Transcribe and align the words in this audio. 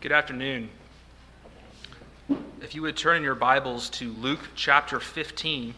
Good 0.00 0.12
afternoon. 0.12 0.70
If 2.62 2.74
you 2.74 2.80
would 2.80 2.96
turn 2.96 3.18
in 3.18 3.22
your 3.22 3.34
Bibles 3.34 3.90
to 3.90 4.10
Luke 4.14 4.40
chapter 4.54 4.98
15. 4.98 5.74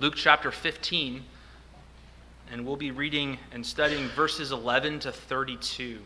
Luke 0.00 0.12
chapter 0.16 0.50
15, 0.50 1.24
and 2.52 2.66
we'll 2.66 2.76
be 2.76 2.90
reading 2.90 3.38
and 3.52 3.64
studying 3.64 4.06
verses 4.08 4.52
11 4.52 4.98
to 4.98 5.12
32. 5.12 6.00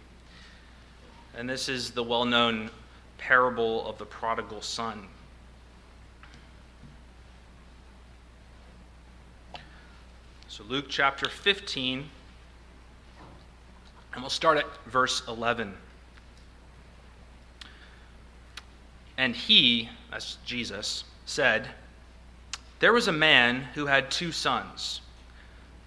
And 1.36 1.50
this 1.50 1.68
is 1.68 1.90
the 1.90 2.04
well 2.04 2.24
known 2.24 2.70
parable 3.18 3.84
of 3.84 3.98
the 3.98 4.06
prodigal 4.06 4.62
son. 4.62 5.08
So, 10.46 10.62
Luke 10.62 10.86
chapter 10.88 11.28
15, 11.28 12.08
and 14.12 14.22
we'll 14.22 14.30
start 14.30 14.58
at 14.58 14.66
verse 14.86 15.20
11. 15.26 15.74
And 19.16 19.34
he, 19.36 19.88
that's 20.10 20.38
Jesus, 20.44 21.04
said, 21.24 21.68
There 22.80 22.92
was 22.92 23.08
a 23.08 23.12
man 23.12 23.68
who 23.74 23.86
had 23.86 24.10
two 24.10 24.32
sons. 24.32 25.00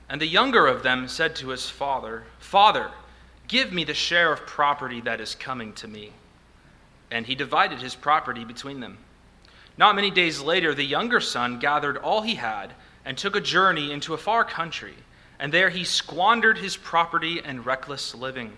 And 0.09 0.21
the 0.21 0.27
younger 0.27 0.67
of 0.67 0.83
them 0.83 1.07
said 1.07 1.35
to 1.37 1.49
his 1.49 1.69
father, 1.69 2.23
Father, 2.39 2.91
give 3.47 3.73
me 3.73 3.83
the 3.83 3.93
share 3.93 4.31
of 4.31 4.45
property 4.45 5.01
that 5.01 5.19
is 5.19 5.35
coming 5.35 5.73
to 5.73 5.87
me. 5.87 6.13
And 7.11 7.25
he 7.25 7.35
divided 7.35 7.79
his 7.79 7.95
property 7.95 8.45
between 8.45 8.79
them. 8.79 8.97
Not 9.77 9.95
many 9.95 10.09
days 10.09 10.39
later, 10.41 10.73
the 10.73 10.83
younger 10.83 11.19
son 11.19 11.59
gathered 11.59 11.97
all 11.97 12.21
he 12.21 12.35
had 12.35 12.73
and 13.05 13.17
took 13.17 13.35
a 13.35 13.41
journey 13.41 13.91
into 13.91 14.13
a 14.13 14.17
far 14.17 14.43
country. 14.43 14.95
And 15.39 15.53
there 15.53 15.69
he 15.69 15.83
squandered 15.83 16.57
his 16.57 16.75
property 16.77 17.39
in 17.43 17.63
reckless 17.63 18.15
living. 18.15 18.57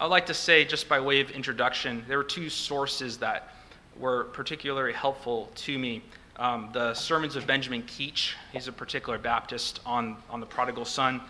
I'd 0.00 0.06
like 0.06 0.26
to 0.26 0.34
say, 0.34 0.64
just 0.64 0.88
by 0.88 1.00
way 1.00 1.20
of 1.20 1.32
introduction, 1.32 2.04
there 2.06 2.18
were 2.18 2.24
two 2.24 2.48
sources 2.48 3.18
that 3.18 3.52
were 3.98 4.24
particularly 4.24 4.92
helpful 4.92 5.50
to 5.56 5.76
me. 5.76 6.02
Um, 6.36 6.70
the 6.72 6.94
sermons 6.94 7.34
of 7.34 7.48
Benjamin 7.48 7.82
Keach, 7.82 8.34
he's 8.52 8.68
a 8.68 8.72
particular 8.72 9.18
Baptist 9.18 9.80
on, 9.84 10.16
on 10.30 10.38
the 10.38 10.46
prodigal 10.46 10.84
son, 10.84 11.20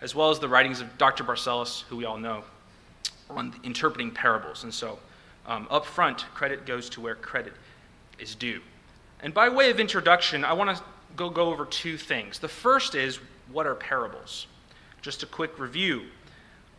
as 0.00 0.14
well 0.14 0.30
as 0.30 0.38
the 0.38 0.46
writings 0.46 0.80
of 0.80 0.96
Dr. 0.98 1.24
Barcellos, 1.24 1.82
who 1.88 1.96
we 1.96 2.04
all 2.04 2.16
know, 2.16 2.44
on 3.28 3.54
interpreting 3.64 4.12
parables. 4.12 4.62
And 4.62 4.72
so, 4.72 5.00
um, 5.46 5.66
up 5.68 5.84
front, 5.84 6.24
credit 6.32 6.64
goes 6.64 6.88
to 6.90 7.00
where 7.00 7.16
credit 7.16 7.54
is 8.20 8.36
due. 8.36 8.60
And 9.20 9.34
by 9.34 9.48
way 9.48 9.68
of 9.68 9.80
introduction, 9.80 10.44
I 10.44 10.52
want 10.52 10.76
to 10.76 10.84
go, 11.16 11.28
go 11.28 11.50
over 11.50 11.64
two 11.64 11.98
things. 11.98 12.38
The 12.38 12.46
first 12.46 12.94
is 12.94 13.18
what 13.50 13.66
are 13.66 13.74
parables? 13.74 14.46
Just 15.00 15.24
a 15.24 15.26
quick 15.26 15.58
review. 15.58 16.02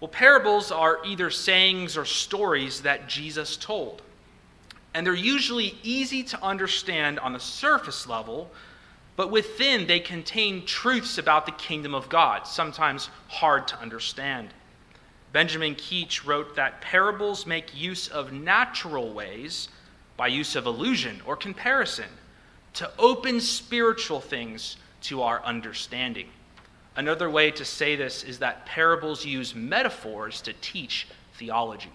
Well, 0.04 0.10
parables 0.10 0.70
are 0.70 1.00
either 1.06 1.30
sayings 1.30 1.96
or 1.96 2.04
stories 2.04 2.82
that 2.82 3.08
Jesus 3.08 3.56
told. 3.56 4.02
And 4.94 5.08
they're 5.08 5.14
usually 5.14 5.78
easy 5.82 6.24
to 6.24 6.44
understand 6.44 7.20
on 7.20 7.32
the 7.32 7.40
surface 7.40 8.06
level, 8.06 8.52
but 9.16 9.32
within 9.32 9.88
they 9.88 10.02
contain 10.02 10.66
truths 10.66 11.18
about 11.18 11.46
the 11.46 11.54
kingdom 11.54 11.96
of 11.96 12.10
God, 12.10 12.46
sometimes 12.46 13.10
hard 13.30 13.66
to 13.70 13.80
understand. 13.80 14.50
Benjamin 15.32 15.74
Keach 15.74 16.28
wrote 16.28 16.58
that 16.58 16.82
parables 16.82 17.46
make 17.46 17.74
use 17.74 18.10
of 18.10 18.34
natural 18.34 19.14
ways, 19.14 19.70
by 20.18 20.28
use 20.28 20.58
of 20.58 20.66
illusion 20.66 21.22
or 21.26 21.38
comparison, 21.38 22.10
to 22.74 22.92
open 23.00 23.40
spiritual 23.40 24.20
things 24.20 24.76
to 25.04 25.22
our 25.22 25.42
understanding. 25.46 26.28
Another 26.96 27.30
way 27.30 27.50
to 27.52 27.66
say 27.66 27.96
this 27.96 28.24
is 28.24 28.40
that 28.40 28.66
parables 28.66 29.26
use 29.26 29.56
metaphors 29.56 30.42
to 30.42 30.54
teach 30.62 31.08
theology. 31.36 31.92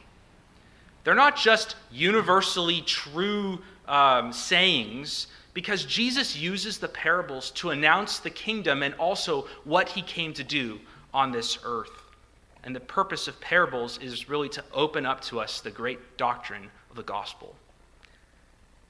They're 1.05 1.15
not 1.15 1.37
just 1.37 1.77
universally 1.91 2.83
true 2.83 3.61
um, 3.87 4.33
sayings, 4.33 5.29
because 5.55 5.85
Jesus 5.85 6.37
uses 6.37 6.79
the 6.79 6.89
parables 6.89 7.50
to 7.53 7.71
announce 7.71 8.19
the 8.19 8.31
kingdom 8.31 8.83
and 8.83 8.95
also 8.95 9.47
what 9.65 9.89
he 9.89 10.03
came 10.03 10.33
to 10.35 10.45
do 10.45 10.79
on 11.12 11.33
this 11.33 11.59
earth. 11.65 12.03
And 12.62 12.77
the 12.77 12.81
purpose 12.81 13.29
of 13.29 13.41
parables 13.41 13.99
is 13.99 14.29
really 14.29 14.49
to 14.51 14.65
open 14.73 15.06
up 15.06 15.21
to 15.23 15.41
us 15.41 15.61
the 15.61 15.71
great 15.71 16.17
doctrine 16.17 16.71
of 16.91 16.97
the 16.97 17.03
gospel. 17.03 17.56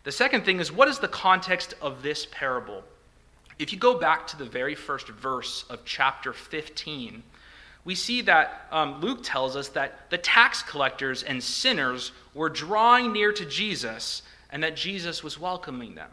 The 0.04 0.12
second 0.12 0.44
thing 0.44 0.60
is 0.60 0.72
what 0.72 0.88
is 0.88 0.98
the 0.98 1.08
context 1.08 1.74
of 1.80 2.02
this 2.02 2.26
parable? 2.30 2.82
If 3.58 3.72
you 3.72 3.78
go 3.78 3.98
back 3.98 4.26
to 4.28 4.36
the 4.36 4.44
very 4.44 4.74
first 4.74 5.08
verse 5.08 5.64
of 5.68 5.84
chapter 5.84 6.32
15, 6.32 7.22
we 7.84 7.94
see 7.94 8.20
that 8.22 8.66
um, 8.70 9.00
Luke 9.00 9.20
tells 9.22 9.56
us 9.56 9.68
that 9.70 10.10
the 10.10 10.18
tax 10.18 10.62
collectors 10.62 11.22
and 11.22 11.42
sinners 11.42 12.12
were 12.34 12.48
drawing 12.48 13.12
near 13.12 13.32
to 13.32 13.44
Jesus 13.44 14.22
and 14.50 14.62
that 14.62 14.76
Jesus 14.76 15.24
was 15.24 15.38
welcoming 15.38 15.94
them. 15.94 16.10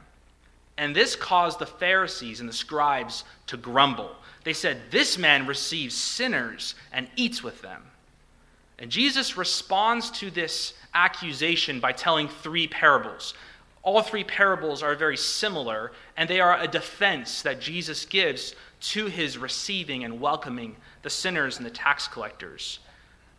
And 0.77 0.95
this 0.95 1.15
caused 1.15 1.59
the 1.59 1.65
Pharisees 1.65 2.39
and 2.39 2.49
the 2.49 2.53
scribes 2.53 3.23
to 3.47 3.57
grumble. 3.57 4.15
They 4.43 4.53
said, 4.53 4.77
This 4.91 5.17
man 5.17 5.47
receives 5.47 5.95
sinners 5.95 6.75
and 6.91 7.07
eats 7.15 7.43
with 7.43 7.61
them. 7.61 7.83
And 8.77 8.91
Jesus 8.91 9.37
responds 9.37 10.11
to 10.11 10.29
this 10.29 10.73
accusation 10.93 11.79
by 11.79 11.93
telling 11.93 12.27
three 12.27 12.67
parables. 12.67 13.33
All 13.85 14.01
three 14.01 14.23
parables 14.23 14.81
are 14.81 14.95
very 14.95 15.15
similar, 15.15 15.91
and 16.17 16.27
they 16.27 16.39
are 16.39 16.59
a 16.59 16.67
defense 16.67 17.43
that 17.43 17.61
Jesus 17.61 18.03
gives 18.03 18.55
to 18.81 19.05
his 19.05 19.37
receiving 19.37 20.03
and 20.03 20.19
welcoming 20.19 20.75
the 21.03 21.09
sinners 21.11 21.57
and 21.57 21.65
the 21.65 21.69
tax 21.69 22.07
collectors. 22.07 22.79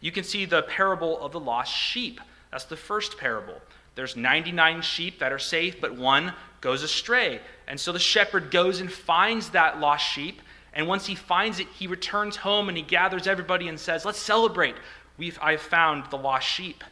You 0.00 0.12
can 0.12 0.22
see 0.22 0.44
the 0.44 0.62
parable 0.62 1.20
of 1.20 1.32
the 1.32 1.40
lost 1.40 1.74
sheep. 1.74 2.20
That's 2.52 2.62
the 2.62 2.76
first 2.76 3.18
parable. 3.18 3.60
There's 3.96 4.14
99 4.14 4.82
sheep 4.82 5.18
that 5.18 5.32
are 5.32 5.38
safe, 5.40 5.80
but 5.80 5.96
one 5.96 6.32
goes 6.60 6.84
astray. 6.84 7.40
And 7.66 7.78
so 7.78 7.90
the 7.90 7.98
shepherd 7.98 8.52
goes 8.52 8.80
and 8.80 8.90
finds 8.90 9.50
that 9.50 9.80
lost 9.80 10.06
sheep. 10.06 10.40
And 10.72 10.86
once 10.86 11.06
he 11.06 11.16
finds 11.16 11.58
it, 11.58 11.66
he 11.76 11.88
returns 11.88 12.36
home 12.36 12.68
and 12.68 12.78
he 12.78 12.84
gathers 12.84 13.26
everybody 13.26 13.66
and 13.66 13.80
says, 13.80 14.04
Let's 14.04 14.20
celebrate. 14.20 14.76
We've, 15.18 15.40
I've 15.42 15.62
found 15.62 16.08
the 16.10 16.18
lost 16.18 16.46
sheep. 16.46 16.84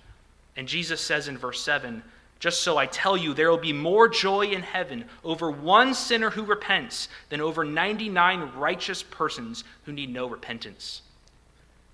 And 0.57 0.67
Jesus 0.67 1.01
says 1.01 1.29
in 1.29 1.39
verse 1.39 1.63
7 1.63 2.03
Just 2.45 2.61
so 2.61 2.77
I 2.77 2.85
tell 2.85 3.17
you, 3.17 3.33
there 3.33 3.51
will 3.51 3.57
be 3.57 3.73
more 3.73 4.07
joy 4.07 4.49
in 4.49 4.61
heaven 4.61 5.07
over 5.25 5.51
one 5.51 5.95
sinner 5.95 6.29
who 6.29 6.45
repents 6.45 7.09
than 7.31 7.41
over 7.41 7.65
99 7.65 8.53
righteous 8.55 9.03
persons 9.03 9.65
who 9.85 9.93
need 9.93 10.13
no 10.13 10.27
repentance. 10.27 11.01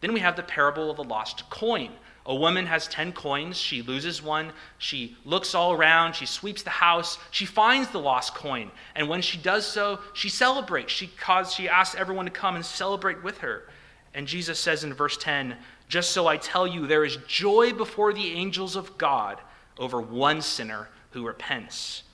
Then 0.00 0.12
we 0.12 0.18
have 0.18 0.34
the 0.34 0.42
parable 0.42 0.90
of 0.90 0.96
the 0.96 1.04
lost 1.04 1.48
coin. 1.50 1.92
A 2.26 2.34
woman 2.34 2.66
has 2.66 2.88
10 2.88 3.12
coins. 3.12 3.58
She 3.58 3.80
loses 3.80 4.24
one. 4.24 4.52
She 4.78 5.16
looks 5.24 5.54
all 5.54 5.70
around. 5.70 6.14
She 6.14 6.26
sweeps 6.26 6.64
the 6.64 6.70
house. 6.70 7.16
She 7.30 7.46
finds 7.46 7.90
the 7.90 8.00
lost 8.00 8.34
coin. 8.34 8.72
And 8.96 9.08
when 9.08 9.22
she 9.22 9.38
does 9.38 9.64
so, 9.64 10.00
she 10.14 10.28
celebrates. 10.28 10.92
She, 10.92 11.06
cause, 11.06 11.54
she 11.54 11.68
asks 11.68 11.94
everyone 11.94 12.24
to 12.24 12.32
come 12.32 12.56
and 12.56 12.66
celebrate 12.66 13.22
with 13.22 13.38
her. 13.38 13.68
And 14.14 14.26
Jesus 14.26 14.58
says 14.58 14.82
in 14.82 14.94
verse 14.94 15.16
10 15.16 15.56
Just 15.86 16.10
so 16.10 16.26
I 16.26 16.38
tell 16.38 16.66
you, 16.66 16.88
there 16.88 17.04
is 17.04 17.18
joy 17.28 17.72
before 17.72 18.12
the 18.12 18.32
angels 18.32 18.74
of 18.74 18.98
God 18.98 19.38
over 19.80 20.00
one 20.00 20.40
sinner 20.40 20.88
who 21.10 21.26
repents. 21.26 22.04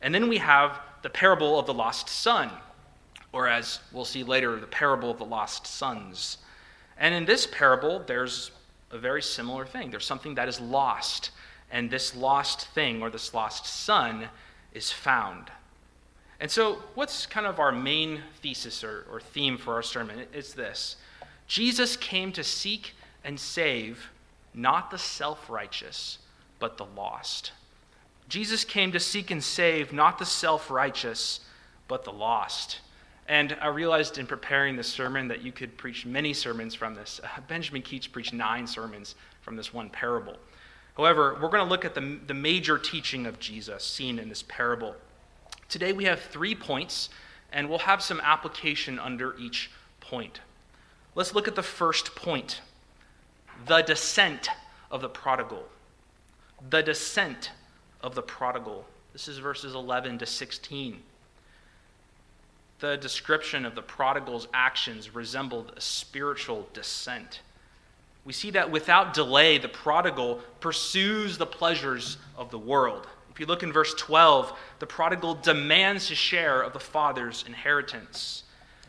And 0.00 0.14
then 0.14 0.28
we 0.28 0.38
have 0.38 0.80
the 1.02 1.10
parable 1.10 1.58
of 1.58 1.66
the 1.66 1.74
lost 1.74 2.08
son, 2.08 2.50
or 3.32 3.48
as 3.48 3.80
we'll 3.92 4.06
see 4.06 4.24
later, 4.24 4.58
the 4.58 4.66
parable 4.66 5.10
of 5.10 5.18
the 5.18 5.24
lost 5.24 5.66
sons. 5.66 6.38
And 6.96 7.14
in 7.14 7.26
this 7.26 7.46
parable, 7.46 8.02
there's 8.06 8.50
a 8.90 8.98
very 8.98 9.22
similar 9.22 9.66
thing. 9.66 9.90
There's 9.90 10.06
something 10.06 10.34
that 10.36 10.48
is 10.48 10.60
lost, 10.60 11.30
and 11.70 11.90
this 11.90 12.16
lost 12.16 12.68
thing 12.68 13.02
or 13.02 13.10
this 13.10 13.34
lost 13.34 13.66
son 13.66 14.28
is 14.72 14.90
found. 14.90 15.50
And 16.40 16.50
so, 16.50 16.78
what's 16.94 17.26
kind 17.26 17.46
of 17.46 17.60
our 17.60 17.70
main 17.72 18.22
thesis 18.40 18.82
or, 18.82 19.04
or 19.10 19.20
theme 19.20 19.58
for 19.58 19.74
our 19.74 19.82
sermon? 19.82 20.26
It's 20.32 20.54
this 20.54 20.96
Jesus 21.46 21.96
came 21.96 22.32
to 22.32 22.42
seek 22.42 22.94
and 23.24 23.38
save 23.38 24.10
not 24.54 24.90
the 24.90 24.98
self 24.98 25.50
righteous, 25.50 26.18
but 26.60 26.76
the 26.76 26.84
lost. 26.84 27.52
Jesus 28.28 28.62
came 28.62 28.92
to 28.92 29.00
seek 29.00 29.32
and 29.32 29.42
save 29.42 29.92
not 29.92 30.18
the 30.18 30.24
self 30.24 30.70
righteous, 30.70 31.40
but 31.88 32.04
the 32.04 32.12
lost. 32.12 32.78
And 33.26 33.56
I 33.60 33.68
realized 33.68 34.18
in 34.18 34.26
preparing 34.26 34.76
this 34.76 34.88
sermon 34.88 35.28
that 35.28 35.42
you 35.42 35.52
could 35.52 35.76
preach 35.76 36.06
many 36.06 36.32
sermons 36.32 36.74
from 36.74 36.94
this. 36.94 37.20
Uh, 37.22 37.40
Benjamin 37.48 37.82
Keach 37.82 38.10
preached 38.12 38.32
nine 38.32 38.66
sermons 38.66 39.14
from 39.40 39.56
this 39.56 39.72
one 39.72 39.90
parable. 39.90 40.36
However, 40.96 41.38
we're 41.40 41.48
going 41.48 41.64
to 41.64 41.68
look 41.68 41.84
at 41.84 41.94
the, 41.94 42.18
the 42.26 42.34
major 42.34 42.76
teaching 42.76 43.26
of 43.26 43.38
Jesus 43.38 43.84
seen 43.84 44.18
in 44.18 44.28
this 44.28 44.42
parable. 44.42 44.94
Today 45.68 45.92
we 45.92 46.04
have 46.04 46.20
three 46.20 46.54
points, 46.54 47.08
and 47.52 47.68
we'll 47.68 47.78
have 47.78 48.02
some 48.02 48.20
application 48.20 48.98
under 48.98 49.36
each 49.38 49.70
point. 50.00 50.40
Let's 51.14 51.34
look 51.34 51.48
at 51.48 51.54
the 51.54 51.62
first 51.62 52.14
point 52.14 52.60
the 53.66 53.82
descent 53.82 54.48
of 54.90 55.02
the 55.02 55.08
prodigal. 55.08 55.64
The 56.68 56.82
descent 56.82 57.52
of 58.02 58.14
the 58.14 58.22
prodigal. 58.22 58.84
This 59.12 59.28
is 59.28 59.38
verses 59.38 59.74
11 59.74 60.18
to 60.18 60.26
16 60.26 61.02
the 62.80 62.96
description 62.96 63.64
of 63.64 63.74
the 63.74 63.82
prodigal's 63.82 64.48
actions 64.52 65.14
resembled 65.14 65.72
a 65.76 65.80
spiritual 65.80 66.66
descent. 66.72 67.40
We 68.24 68.32
see 68.32 68.50
that 68.50 68.70
without 68.70 69.14
delay, 69.14 69.58
the 69.58 69.68
prodigal 69.68 70.40
pursues 70.60 71.38
the 71.38 71.46
pleasures 71.46 72.16
of 72.36 72.50
the 72.50 72.58
world. 72.58 73.06
If 73.30 73.38
you 73.38 73.46
look 73.46 73.62
in 73.62 73.72
verse 73.72 73.94
12, 73.94 74.52
the 74.78 74.86
prodigal 74.86 75.34
demands 75.34 76.08
his 76.08 76.18
share 76.18 76.62
of 76.62 76.72
the 76.72 76.80
father's 76.80 77.44
inheritance. 77.46 78.44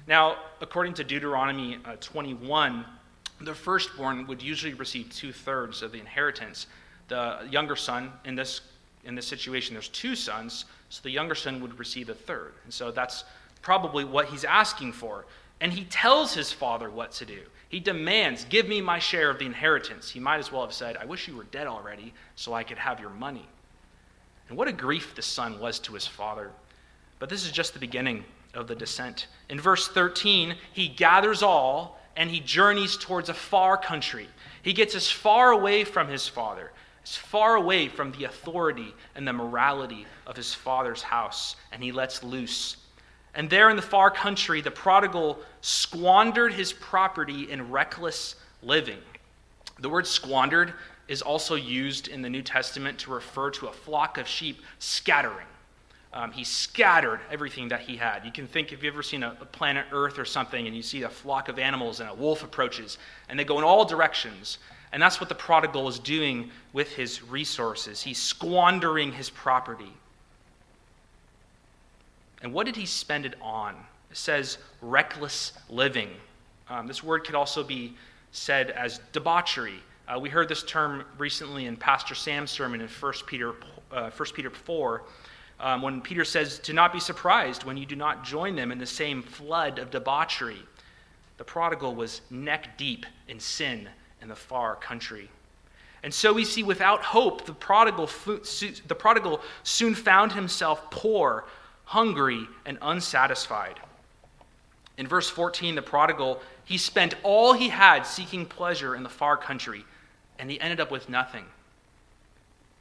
Now, 0.08 0.38
according 0.62 0.96
to 0.96 1.04
Deuteronomy 1.04 1.78
uh, 1.86 1.96
21, 2.00 2.86
the 3.42 3.54
firstborn 3.54 4.26
would 4.28 4.42
usually 4.42 4.74
receive 4.74 5.10
two 5.10 5.32
thirds 5.32 5.82
of 5.82 5.92
the 5.92 6.00
inheritance. 6.00 6.68
The 7.12 7.46
younger 7.52 7.76
son, 7.76 8.14
in 8.24 8.36
this, 8.36 8.62
in 9.04 9.16
this 9.16 9.28
situation, 9.28 9.74
there's 9.74 9.90
two 9.90 10.16
sons, 10.16 10.64
so 10.88 11.02
the 11.04 11.10
younger 11.10 11.36
son 11.36 11.60
would 11.60 11.78
receive 11.78 12.08
a 12.08 12.14
third. 12.14 12.54
And 12.64 12.74
so 12.74 12.90
that's 12.90 13.26
probably 13.62 14.06
what 14.06 14.28
he's 14.28 14.46
asking 14.46 14.94
for. 14.94 15.26
And 15.60 15.74
he 15.74 15.84
tells 15.84 16.34
his 16.34 16.54
father 16.54 16.90
what 16.90 17.12
to 17.14 17.26
do. 17.26 17.42
He 17.68 17.82
demands, 17.82 18.46
Give 18.46 18.66
me 18.66 18.80
my 18.80 18.98
share 18.98 19.30
of 19.30 19.40
the 19.40 19.46
inheritance. 19.46 20.10
He 20.10 20.22
might 20.22 20.38
as 20.38 20.54
well 20.54 20.62
have 20.62 20.72
said, 20.72 20.96
I 20.96 21.04
wish 21.04 21.28
you 21.28 21.36
were 21.36 21.44
dead 21.44 21.68
already 21.68 22.14
so 22.38 22.54
I 22.54 22.64
could 22.64 22.78
have 22.78 23.02
your 23.02 23.10
money. 23.10 23.46
And 24.48 24.58
what 24.58 24.70
a 24.70 24.74
grief 24.74 25.14
the 25.14 25.22
son 25.22 25.60
was 25.60 25.80
to 25.80 25.94
his 25.94 26.08
father. 26.08 26.50
But 27.20 27.28
this 27.28 27.46
is 27.46 27.52
just 27.52 27.74
the 27.74 27.80
beginning 27.80 28.24
of 28.54 28.68
the 28.68 28.76
descent. 28.76 29.28
In 29.50 29.60
verse 29.60 29.90
13, 29.90 30.56
he 30.72 30.88
gathers 30.88 31.44
all 31.44 32.00
and 32.16 32.30
he 32.30 32.40
journeys 32.40 32.96
towards 32.96 33.28
a 33.28 33.34
far 33.34 33.78
country. 33.78 34.28
He 34.64 34.74
gets 34.74 34.96
as 34.96 35.10
far 35.10 35.52
away 35.52 35.84
from 35.84 36.08
his 36.08 36.28
father, 36.28 36.72
as 37.04 37.16
far 37.16 37.56
away 37.56 37.88
from 37.88 38.12
the 38.14 38.26
authority 38.26 38.94
and 39.16 39.28
the 39.28 39.34
morality 39.34 40.06
of 40.28 40.36
his 40.36 40.54
father's 40.54 41.02
house, 41.02 41.56
and 41.72 41.84
he 41.84 41.92
lets 41.92 42.24
loose 42.24 42.78
and 43.34 43.50
there 43.50 43.70
in 43.70 43.76
the 43.76 43.82
far 43.82 44.12
country, 44.12 44.62
the 44.62 44.72
prodigal 44.72 45.40
squandered 45.62 46.54
his 46.54 46.74
property 46.74 47.50
in 47.50 47.72
reckless 47.72 48.36
living. 48.62 49.00
The 49.80 49.90
word 49.90 50.06
squandered 50.06 50.74
is 51.08 51.22
also 51.22 51.56
used 51.56 52.08
in 52.08 52.22
the 52.22 52.30
New 52.30 52.42
Testament 52.42 53.00
to 53.00 53.12
refer 53.12 53.50
to 53.52 53.68
a 53.68 53.74
flock 53.74 54.18
of 54.18 54.28
sheep 54.28 54.62
scattering. 54.80 55.48
Um, 56.14 56.34
he 56.34 56.44
scattered 56.44 57.22
everything 57.32 57.70
that 57.70 57.82
he 57.82 57.96
had. 57.96 58.26
You 58.26 58.34
can 58.34 58.46
think 58.46 58.74
if 58.74 58.84
you've 58.84 58.94
ever 58.94 59.02
seen 59.02 59.24
a, 59.24 59.38
a, 59.40 59.46
planet 59.46 59.86
Earth 59.94 60.20
or 60.20 60.26
something 60.26 60.68
and 60.68 60.76
you 60.76 60.82
see 60.82 61.04
a 61.04 61.10
flock 61.10 61.48
of 61.48 61.58
animals 61.58 62.02
and 62.02 62.10
a 62.10 62.14
wolf 62.14 62.44
approaches 62.44 62.98
and 63.30 63.40
they 63.40 63.46
go 63.46 63.58
in 63.58 63.64
all 63.64 63.86
directions. 63.86 64.58
And 64.94 65.02
that's 65.02 65.20
what 65.20 65.30
the 65.30 65.36
prodigal 65.36 65.88
is 65.88 66.00
doing 66.00 66.52
with 66.74 66.94
his 66.96 67.24
resources. 67.24 68.02
He's 68.02 68.18
squandering 68.18 69.14
his 69.14 69.30
property. 69.30 69.94
And 72.42 72.54
what 72.54 72.66
did 72.66 72.76
he 72.76 72.86
spend 72.86 73.26
it 73.26 73.36
on? 73.42 73.76
It 74.10 74.18
says 74.18 74.58
reckless 74.82 75.54
living. 75.70 76.10
Um, 76.70 76.88
this 76.88 77.04
word 77.04 77.24
could 77.24 77.36
also 77.36 77.64
be 77.64 77.96
said 78.32 78.72
as 78.72 79.00
debauchery. 79.14 79.80
Uh, 80.08 80.20
we 80.20 80.30
heard 80.30 80.50
this 80.50 80.64
term 80.64 81.06
recently 81.18 81.68
in 81.68 81.78
Pastor 81.78 82.16
Sam's 82.16 82.52
sermon 82.52 82.82
in 82.82 82.88
1 82.88 83.14
Peter, 83.28 83.54
uh, 83.92 84.10
1 84.10 84.30
Peter 84.34 84.50
4, 84.50 85.04
um, 85.62 85.82
when 85.82 86.02
Peter 86.02 86.26
says, 86.26 86.60
Do 86.60 86.74
not 86.74 86.92
be 86.92 87.00
surprised 87.00 87.64
when 87.64 87.78
you 87.78 87.86
do 87.86 87.96
not 87.96 88.26
join 88.26 88.56
them 88.56 88.72
in 88.72 88.78
the 88.78 88.86
same 88.86 89.22
flood 89.22 89.80
of 89.80 89.92
debauchery. 89.92 90.64
The 91.38 91.44
prodigal 91.44 91.96
was 91.96 92.22
neck 92.30 92.78
deep 92.78 93.06
in 93.30 93.40
sin 93.40 93.88
in 94.22 94.28
the 94.28 94.36
far 94.36 94.76
country. 94.76 95.30
And 96.04 96.14
so 96.14 96.34
we 96.34 96.46
see 96.46 96.64
without 96.64 97.04
hope, 97.04 97.46
the 97.46 97.54
prodigal, 97.54 98.10
the 98.88 98.96
prodigal 98.96 99.42
soon 99.64 99.94
found 99.94 100.32
himself 100.32 100.90
poor, 100.90 101.46
hungry, 101.86 102.48
and 102.66 102.78
unsatisfied. 102.82 103.80
In 104.98 105.08
verse 105.08 105.30
14, 105.30 105.76
the 105.76 105.82
prodigal, 105.82 106.42
he 106.66 106.78
spent 106.78 107.16
all 107.24 107.54
he 107.54 107.70
had 107.70 108.04
seeking 108.04 108.46
pleasure 108.46 108.96
in 108.96 109.04
the 109.04 109.10
far 109.10 109.38
country, 109.38 109.86
and 110.40 110.50
he 110.50 110.60
ended 110.60 110.80
up 110.80 110.92
with 110.92 111.10
nothing. 111.10 111.46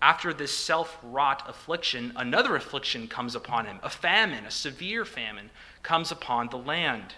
After 0.03 0.33
this 0.33 0.57
self 0.57 0.99
wrought 1.03 1.43
affliction, 1.47 2.13
another 2.17 2.57
affliction 2.57 3.07
comes 3.07 3.35
upon 3.35 3.67
him. 3.67 3.81
A 3.83 3.91
famine, 3.91 4.47
a 4.47 4.51
severe 4.51 5.05
famine, 5.05 5.51
comes 5.83 6.11
upon 6.11 6.49
the 6.49 6.57
land. 6.57 7.15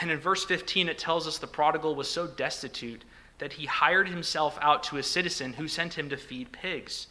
And 0.00 0.10
in 0.10 0.18
verse 0.18 0.44
15, 0.44 0.88
it 0.88 0.98
tells 0.98 1.26
us 1.26 1.38
the 1.38 1.46
prodigal 1.46 1.94
was 1.94 2.08
so 2.08 2.26
destitute 2.26 3.04
that 3.38 3.52
he 3.52 3.66
hired 3.66 4.08
himself 4.08 4.58
out 4.60 4.82
to 4.84 4.98
a 4.98 5.02
citizen 5.02 5.52
who 5.52 5.68
sent 5.68 5.94
him 5.94 6.08
to 6.10 6.16
feed 6.16 6.52
pigs. 6.52 7.06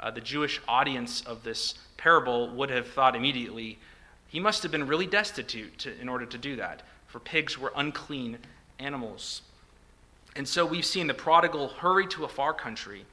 Uh, 0.00 0.10
the 0.10 0.20
Jewish 0.20 0.60
audience 0.68 1.22
of 1.22 1.42
this 1.42 1.74
parable 1.96 2.50
would 2.54 2.70
have 2.70 2.88
thought 2.88 3.16
immediately, 3.16 3.78
he 4.28 4.40
must 4.40 4.62
have 4.62 4.72
been 4.72 4.86
really 4.86 5.06
destitute 5.06 5.78
to, 5.78 5.98
in 6.00 6.08
order 6.08 6.26
to 6.26 6.38
do 6.38 6.56
that, 6.56 6.82
for 7.06 7.20
pigs 7.20 7.58
were 7.58 7.72
unclean 7.76 8.38
animals. 8.78 9.42
And 10.34 10.46
so 10.46 10.66
we've 10.66 10.84
seen 10.84 11.06
the 11.06 11.14
prodigal 11.14 11.68
hurry 11.68 12.06
to 12.08 12.24
a 12.24 12.28
far 12.28 12.52
country. 12.52 13.06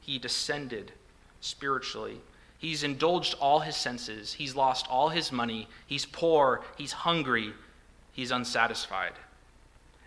He 0.00 0.18
descended 0.18 0.92
spiritually. 1.40 2.20
He's 2.58 2.84
indulged 2.84 3.34
all 3.40 3.60
his 3.60 3.74
senses. 3.74 4.34
He's 4.34 4.54
lost 4.54 4.86
all 4.88 5.08
his 5.08 5.32
money. 5.32 5.68
He's 5.86 6.06
poor. 6.06 6.62
He's 6.78 6.92
hungry. 6.92 7.52
He's 8.12 8.30
unsatisfied. 8.30 9.12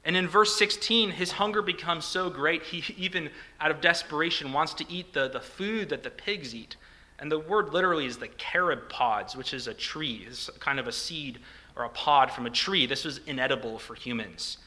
And 0.05 0.15
in 0.15 0.27
verse 0.27 0.55
16, 0.57 1.11
his 1.11 1.31
hunger 1.31 1.63
becomes 1.63 2.05
so 2.05 2.29
great, 2.29 2.61
he 2.63 2.93
even, 2.97 3.29
out 3.59 3.71
of 3.71 3.81
desperation, 3.81 4.53
wants 4.53 4.73
to 4.75 4.85
eat 4.89 5.13
the, 5.13 5.27
the 5.27 5.39
food 5.39 5.89
that 5.89 6.03
the 6.03 6.11
pigs 6.11 6.53
eat. 6.53 6.75
And 7.17 7.31
the 7.31 7.39
word 7.39 7.73
literally 7.73 8.05
is 8.05 8.17
the 8.17 8.27
carob 8.27 8.89
pods, 8.89 9.35
which 9.35 9.53
is 9.53 9.67
a 9.67 9.73
tree. 9.73 10.25
It's 10.27 10.49
kind 10.59 10.79
of 10.79 10.87
a 10.87 10.91
seed 10.91 11.39
or 11.75 11.83
a 11.85 11.89
pod 11.89 12.31
from 12.31 12.45
a 12.45 12.49
tree. 12.49 12.85
This 12.85 13.05
was 13.05 13.19
inedible 13.25 13.79
for 13.79 13.95
humans. 13.95 14.57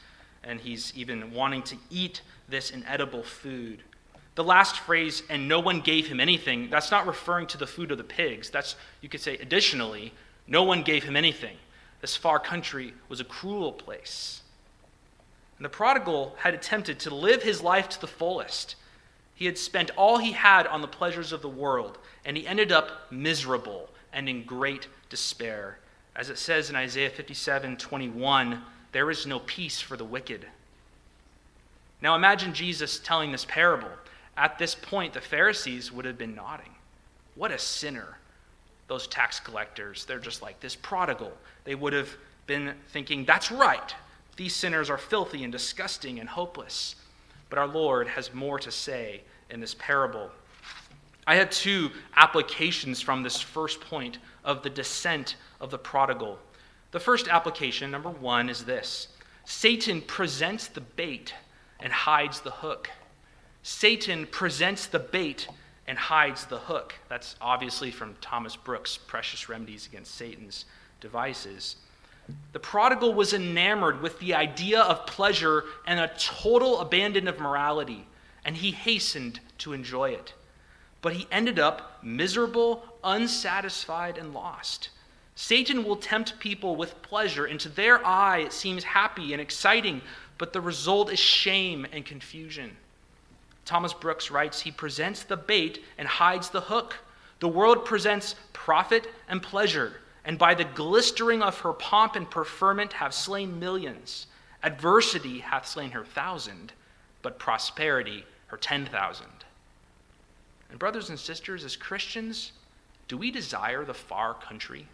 And 0.43 0.59
he's 0.59 0.91
even 0.95 1.31
wanting 1.31 1.63
to 1.63 1.75
eat 1.89 2.21
this 2.47 2.71
inedible 2.71 3.23
food. 3.23 3.83
The 4.35 4.43
last 4.43 4.79
phrase, 4.79 5.23
and 5.29 5.47
no 5.47 5.59
one 5.59 5.81
gave 5.81 6.07
him 6.07 6.19
anything, 6.19 6.69
that's 6.69 6.91
not 6.91 7.05
referring 7.05 7.47
to 7.47 7.57
the 7.57 7.67
food 7.67 7.91
of 7.91 7.97
the 7.97 8.03
pigs. 8.03 8.49
That's, 8.49 8.75
you 9.01 9.09
could 9.09 9.21
say, 9.21 9.37
additionally, 9.37 10.13
no 10.47 10.63
one 10.63 10.81
gave 10.81 11.03
him 11.03 11.15
anything. 11.15 11.57
This 12.01 12.15
far 12.15 12.39
country 12.39 12.93
was 13.07 13.19
a 13.19 13.25
cruel 13.25 13.71
place. 13.73 14.41
And 15.57 15.65
the 15.65 15.69
prodigal 15.69 16.35
had 16.39 16.53
attempted 16.53 16.99
to 17.01 17.13
live 17.13 17.43
his 17.43 17.61
life 17.61 17.89
to 17.89 18.01
the 18.01 18.07
fullest. 18.07 18.75
He 19.35 19.45
had 19.45 19.57
spent 19.57 19.91
all 19.97 20.17
he 20.17 20.31
had 20.31 20.67
on 20.67 20.81
the 20.81 20.87
pleasures 20.87 21.33
of 21.33 21.41
the 21.41 21.49
world, 21.49 21.97
and 22.23 22.37
he 22.37 22.47
ended 22.47 22.71
up 22.71 23.11
miserable 23.11 23.89
and 24.13 24.29
in 24.29 24.43
great 24.43 24.87
despair. 25.09 25.79
As 26.15 26.29
it 26.29 26.37
says 26.37 26.69
in 26.69 26.75
Isaiah 26.75 27.09
57 27.09 27.77
21, 27.77 28.61
there 28.91 29.11
is 29.11 29.27
no 29.27 29.39
peace 29.39 29.81
for 29.81 29.97
the 29.97 30.05
wicked. 30.05 30.45
Now 32.01 32.15
imagine 32.15 32.53
Jesus 32.53 32.99
telling 32.99 33.31
this 33.31 33.45
parable. 33.45 33.91
At 34.37 34.57
this 34.57 34.73
point, 34.73 35.13
the 35.13 35.21
Pharisees 35.21 35.91
would 35.91 36.05
have 36.05 36.17
been 36.17 36.35
nodding. 36.35 36.75
What 37.35 37.51
a 37.51 37.59
sinner. 37.59 38.18
Those 38.89 39.07
tax 39.07 39.39
collectors, 39.39 40.03
they're 40.03 40.19
just 40.19 40.41
like 40.41 40.59
this 40.59 40.75
prodigal. 40.75 41.31
They 41.63 41.75
would 41.75 41.93
have 41.93 42.09
been 42.47 42.73
thinking, 42.89 43.23
that's 43.23 43.51
right. 43.51 43.95
These 44.35 44.55
sinners 44.55 44.89
are 44.89 44.97
filthy 44.97 45.43
and 45.43 45.51
disgusting 45.51 46.19
and 46.19 46.27
hopeless. 46.27 46.95
But 47.49 47.59
our 47.59 47.67
Lord 47.67 48.07
has 48.09 48.33
more 48.33 48.59
to 48.59 48.71
say 48.71 49.21
in 49.49 49.61
this 49.61 49.75
parable. 49.75 50.31
I 51.27 51.35
have 51.35 51.51
two 51.51 51.91
applications 52.15 53.01
from 53.01 53.21
this 53.21 53.39
first 53.39 53.79
point 53.79 54.17
of 54.43 54.63
the 54.63 54.69
descent 54.69 55.35
of 55.61 55.69
the 55.69 55.77
prodigal. 55.77 56.39
The 56.91 56.99
first 56.99 57.27
application, 57.27 57.91
number 57.91 58.09
one, 58.09 58.49
is 58.49 58.65
this 58.65 59.09
Satan 59.45 60.01
presents 60.01 60.67
the 60.67 60.81
bait 60.81 61.35
and 61.79 61.93
hides 61.93 62.41
the 62.41 62.51
hook. 62.51 62.89
Satan 63.61 64.25
presents 64.25 64.87
the 64.87 64.99
bait 64.99 65.47
and 65.89 65.97
hides 65.97 66.45
the 66.45 66.59
hook. 66.59 66.93
That's 67.09 67.35
obviously 67.41 67.89
from 67.89 68.15
Thomas 68.21 68.55
Brooks' 68.55 68.95
Precious 68.95 69.49
Remedies 69.49 69.87
Against 69.87 70.13
Satan's 70.13 70.65
Devices. 71.01 71.77
The 72.53 72.59
prodigal 72.59 73.15
was 73.15 73.33
enamored 73.33 73.99
with 73.99 74.19
the 74.19 74.35
idea 74.35 74.81
of 74.81 75.07
pleasure 75.07 75.63
and 75.87 75.99
a 75.99 76.13
total 76.15 76.79
abandon 76.79 77.27
of 77.27 77.39
morality, 77.39 78.05
and 78.45 78.55
he 78.55 78.69
hastened 78.69 79.39
to 79.57 79.73
enjoy 79.73 80.11
it. 80.11 80.35
But 81.01 81.13
he 81.13 81.27
ended 81.31 81.57
up 81.57 82.03
miserable, 82.03 82.85
unsatisfied, 83.03 84.19
and 84.19 84.31
lost. 84.31 84.89
Satan 85.33 85.83
will 85.83 85.95
tempt 85.95 86.39
people 86.39 86.75
with 86.75 87.01
pleasure, 87.01 87.45
and 87.45 87.59
to 87.61 87.69
their 87.69 88.05
eye 88.05 88.39
it 88.39 88.53
seems 88.53 88.83
happy 88.83 89.33
and 89.33 89.41
exciting, 89.41 90.03
but 90.37 90.53
the 90.53 90.61
result 90.61 91.11
is 91.11 91.17
shame 91.17 91.87
and 91.91 92.05
confusion. 92.05 92.77
Thomas 93.69 93.93
Brooks 93.93 94.31
writes, 94.31 94.61
he 94.61 94.71
presents 94.71 95.21
the 95.21 95.37
bait 95.37 95.83
and 95.99 96.07
hides 96.07 96.49
the 96.49 96.59
hook. 96.59 96.95
The 97.39 97.47
world 97.47 97.85
presents 97.85 98.33
profit 98.51 99.07
and 99.27 99.43
pleasure, 99.43 100.01
and 100.25 100.39
by 100.39 100.55
the 100.55 100.63
glistering 100.65 101.43
of 101.43 101.59
her 101.59 101.73
pomp 101.73 102.15
and 102.15 102.27
preferment 102.27 102.93
have 102.93 103.13
slain 103.13 103.59
millions. 103.59 104.25
Adversity 104.63 105.37
hath 105.37 105.67
slain 105.67 105.91
her 105.91 106.03
thousand, 106.03 106.73
but 107.21 107.37
prosperity 107.37 108.25
her 108.47 108.57
ten 108.57 108.87
thousand. 108.87 109.45
And, 110.71 110.79
brothers 110.79 111.09
and 111.09 111.19
sisters, 111.19 111.63
as 111.63 111.75
Christians, 111.75 112.53
do 113.07 113.17
we 113.17 113.29
desire 113.29 113.85
the 113.85 113.93
far 113.93 114.33
country? 114.33 114.87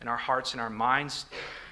In 0.00 0.08
our 0.08 0.16
hearts 0.16 0.50
and 0.50 0.60
our 0.60 0.68
minds, 0.68 1.26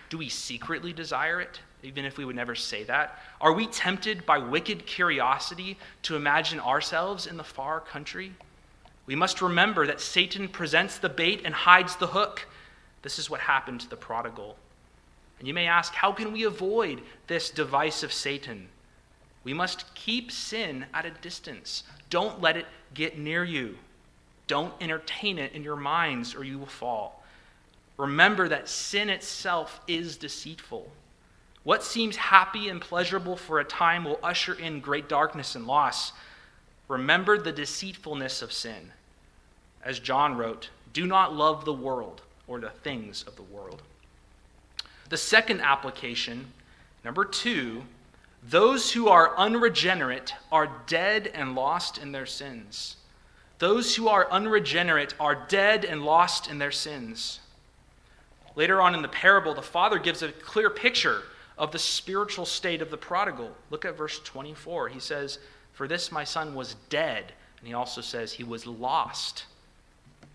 do 0.08 0.18
we 0.18 0.28
secretly 0.28 0.92
desire 0.92 1.40
it? 1.40 1.58
Even 1.82 2.04
if 2.04 2.18
we 2.18 2.24
would 2.24 2.36
never 2.36 2.54
say 2.54 2.84
that? 2.84 3.18
Are 3.40 3.52
we 3.52 3.66
tempted 3.66 4.26
by 4.26 4.38
wicked 4.38 4.86
curiosity 4.86 5.78
to 6.02 6.16
imagine 6.16 6.60
ourselves 6.60 7.26
in 7.26 7.36
the 7.36 7.44
far 7.44 7.80
country? 7.80 8.32
We 9.06 9.16
must 9.16 9.42
remember 9.42 9.86
that 9.86 10.00
Satan 10.00 10.48
presents 10.48 10.98
the 10.98 11.08
bait 11.08 11.42
and 11.44 11.54
hides 11.54 11.96
the 11.96 12.08
hook. 12.08 12.46
This 13.02 13.18
is 13.18 13.30
what 13.30 13.40
happened 13.40 13.80
to 13.80 13.90
the 13.90 13.96
prodigal. 13.96 14.56
And 15.38 15.48
you 15.48 15.54
may 15.54 15.66
ask, 15.66 15.94
how 15.94 16.12
can 16.12 16.32
we 16.32 16.44
avoid 16.44 17.00
this 17.26 17.50
device 17.50 18.02
of 18.02 18.12
Satan? 18.12 18.68
We 19.42 19.54
must 19.54 19.94
keep 19.94 20.30
sin 20.30 20.84
at 20.92 21.06
a 21.06 21.10
distance. 21.10 21.82
Don't 22.10 22.40
let 22.40 22.56
it 22.56 22.66
get 22.92 23.18
near 23.18 23.42
you. 23.42 23.78
Don't 24.46 24.74
entertain 24.80 25.38
it 25.38 25.52
in 25.52 25.62
your 25.62 25.76
minds, 25.76 26.34
or 26.34 26.44
you 26.44 26.58
will 26.58 26.66
fall. 26.66 27.24
Remember 27.96 28.48
that 28.48 28.68
sin 28.68 29.08
itself 29.08 29.80
is 29.86 30.16
deceitful. 30.16 30.90
What 31.62 31.82
seems 31.82 32.16
happy 32.16 32.68
and 32.68 32.80
pleasurable 32.80 33.36
for 33.36 33.60
a 33.60 33.64
time 33.64 34.04
will 34.04 34.18
usher 34.22 34.54
in 34.54 34.80
great 34.80 35.08
darkness 35.08 35.54
and 35.54 35.66
loss. 35.66 36.12
Remember 36.88 37.36
the 37.36 37.52
deceitfulness 37.52 38.42
of 38.42 38.52
sin. 38.52 38.92
As 39.84 40.00
John 40.00 40.36
wrote, 40.36 40.70
do 40.92 41.06
not 41.06 41.34
love 41.34 41.64
the 41.64 41.72
world 41.72 42.22
or 42.46 42.60
the 42.60 42.70
things 42.70 43.22
of 43.24 43.36
the 43.36 43.42
world. 43.42 43.82
The 45.10 45.16
second 45.16 45.60
application, 45.60 46.46
number 47.04 47.24
two, 47.24 47.82
those 48.42 48.92
who 48.92 49.08
are 49.08 49.36
unregenerate 49.36 50.34
are 50.50 50.70
dead 50.86 51.30
and 51.34 51.54
lost 51.54 51.98
in 51.98 52.12
their 52.12 52.26
sins. 52.26 52.96
Those 53.58 53.94
who 53.94 54.08
are 54.08 54.30
unregenerate 54.30 55.14
are 55.20 55.46
dead 55.48 55.84
and 55.84 56.02
lost 56.02 56.50
in 56.50 56.58
their 56.58 56.70
sins. 56.70 57.40
Later 58.56 58.80
on 58.80 58.94
in 58.94 59.02
the 59.02 59.08
parable, 59.08 59.52
the 59.52 59.62
father 59.62 59.98
gives 59.98 60.22
a 60.22 60.32
clear 60.32 60.70
picture 60.70 61.22
of 61.60 61.70
the 61.72 61.78
spiritual 61.78 62.46
state 62.46 62.80
of 62.80 62.90
the 62.90 62.96
prodigal. 62.96 63.52
Look 63.68 63.84
at 63.84 63.96
verse 63.96 64.18
24. 64.20 64.88
He 64.88 64.98
says, 64.98 65.38
For 65.74 65.86
this 65.86 66.10
my 66.10 66.24
son 66.24 66.54
was 66.54 66.74
dead. 66.88 67.34
And 67.58 67.68
he 67.68 67.74
also 67.74 68.00
says 68.00 68.32
he 68.32 68.44
was 68.44 68.66
lost. 68.66 69.44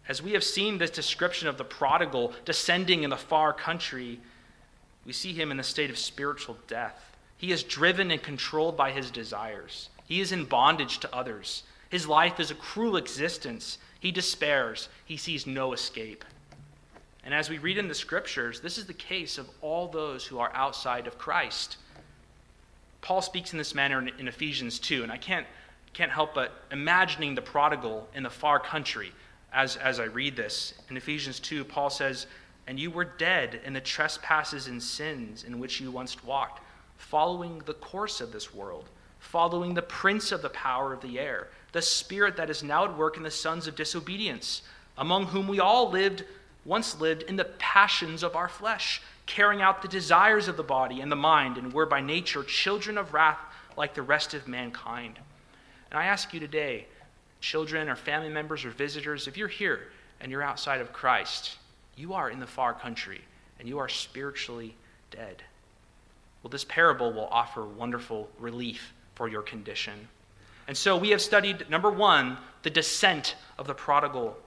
As 0.07 0.21
we 0.21 0.33
have 0.33 0.43
seen 0.43 0.77
this 0.77 0.91
description 0.91 1.47
of 1.47 1.57
the 1.57 1.63
prodigal 1.63 2.31
descending 2.45 3.01
in 3.01 3.09
the 3.09 3.17
far 3.17 3.51
country, 3.51 4.19
we 5.03 5.13
see 5.13 5.33
him 5.33 5.49
in 5.49 5.57
the 5.57 5.63
state 5.63 5.89
of 5.89 5.97
spiritual 5.97 6.59
death. 6.67 7.17
He 7.37 7.51
is 7.51 7.63
driven 7.63 8.11
and 8.11 8.21
controlled 8.21 8.77
by 8.77 8.91
his 8.91 9.09
desires. 9.09 9.89
He 10.05 10.21
is 10.21 10.31
in 10.31 10.45
bondage 10.45 10.99
to 10.99 11.15
others. 11.15 11.63
His 11.89 12.07
life 12.07 12.39
is 12.39 12.51
a 12.51 12.55
cruel 12.55 12.97
existence. 12.97 13.79
He 13.99 14.11
despairs. 14.11 14.89
He 15.03 15.17
sees 15.17 15.47
no 15.47 15.73
escape. 15.73 16.23
And 17.25 17.33
as 17.33 17.49
we 17.49 17.57
read 17.57 17.79
in 17.79 17.87
the 17.87 17.95
scriptures, 17.95 18.59
this 18.59 18.77
is 18.77 18.85
the 18.85 18.93
case 18.93 19.39
of 19.39 19.49
all 19.61 19.87
those 19.87 20.25
who 20.25 20.37
are 20.37 20.51
outside 20.53 21.07
of 21.07 21.17
Christ. 21.17 21.77
Paul 23.01 23.21
speaks 23.21 23.51
in 23.51 23.57
this 23.57 23.73
manner 23.73 23.99
in, 23.99 24.11
in 24.19 24.27
Ephesians 24.27 24.77
2, 24.77 25.01
and 25.01 25.11
I 25.11 25.17
can't, 25.17 25.47
can't 25.93 26.11
help 26.11 26.35
but 26.35 26.51
imagining 26.71 27.33
the 27.33 27.41
prodigal 27.41 28.07
in 28.13 28.21
the 28.21 28.29
far 28.29 28.59
country 28.59 29.11
as, 29.51 29.75
as 29.77 29.99
I 29.99 30.03
read 30.03 30.35
this. 30.35 30.75
In 30.89 30.97
Ephesians 30.97 31.39
2, 31.39 31.65
Paul 31.65 31.89
says, 31.89 32.27
And 32.67 32.79
you 32.79 32.91
were 32.91 33.05
dead 33.05 33.59
in 33.65 33.73
the 33.73 33.81
trespasses 33.81 34.67
and 34.67 34.81
sins 34.81 35.45
in 35.45 35.57
which 35.57 35.81
you 35.81 35.89
once 35.89 36.23
walked, 36.23 36.61
following 36.97 37.59
the 37.65 37.73
course 37.73 38.21
of 38.21 38.31
this 38.31 38.53
world, 38.53 38.85
following 39.17 39.73
the 39.73 39.81
prince 39.81 40.31
of 40.31 40.43
the 40.43 40.49
power 40.49 40.93
of 40.93 41.01
the 41.01 41.17
air, 41.17 41.47
the 41.71 41.81
spirit 41.81 42.37
that 42.37 42.51
is 42.51 42.61
now 42.61 42.85
at 42.85 42.95
work 42.95 43.17
in 43.17 43.23
the 43.23 43.31
sons 43.31 43.65
of 43.65 43.75
disobedience, 43.75 44.61
among 44.99 45.25
whom 45.25 45.47
we 45.47 45.59
all 45.59 45.89
lived 45.89 46.23
once 46.65 46.99
lived 46.99 47.23
in 47.23 47.35
the 47.35 47.45
passions 47.45 48.23
of 48.23 48.35
our 48.35 48.49
flesh, 48.49 49.01
carrying 49.25 49.61
out 49.61 49.81
the 49.81 49.87
desires 49.87 50.47
of 50.47 50.57
the 50.57 50.63
body 50.63 50.99
and 50.99 51.11
the 51.11 51.15
mind, 51.15 51.57
and 51.57 51.71
were 51.71 51.85
by 51.85 52.01
nature 52.01 52.43
children 52.43 52.97
of 52.97 53.13
wrath 53.13 53.39
like 53.77 53.93
the 53.93 54.01
rest 54.01 54.33
of 54.33 54.47
mankind. 54.47 55.19
And 55.91 55.99
I 55.99 56.05
ask 56.05 56.33
you 56.33 56.39
today, 56.39 56.87
children 57.39 57.89
or 57.89 57.95
family 57.95 58.29
members 58.29 58.65
or 58.65 58.71
visitors, 58.71 59.27
if 59.27 59.37
you're 59.37 59.47
here 59.47 59.81
and 60.19 60.31
you're 60.31 60.41
outside 60.41 60.81
of 60.81 60.91
Christ, 60.91 61.57
you 61.95 62.13
are 62.13 62.29
in 62.29 62.39
the 62.39 62.47
far 62.47 62.73
country 62.73 63.21
and 63.59 63.69
you 63.69 63.77
are 63.77 63.89
spiritually 63.89 64.75
dead. 65.11 65.43
Well, 66.41 66.49
this 66.49 66.65
parable 66.65 67.13
will 67.13 67.27
offer 67.27 67.63
wonderful 67.63 68.29
relief 68.39 68.93
for 69.15 69.27
your 69.27 69.41
condition. 69.41 70.07
And 70.67 70.75
so 70.75 70.97
we 70.97 71.11
have 71.11 71.21
studied, 71.21 71.69
number 71.69 71.89
one, 71.89 72.37
the 72.63 72.69
descent 72.69 73.35
of 73.57 73.67
the 73.67 73.73
prodigal 73.73 74.37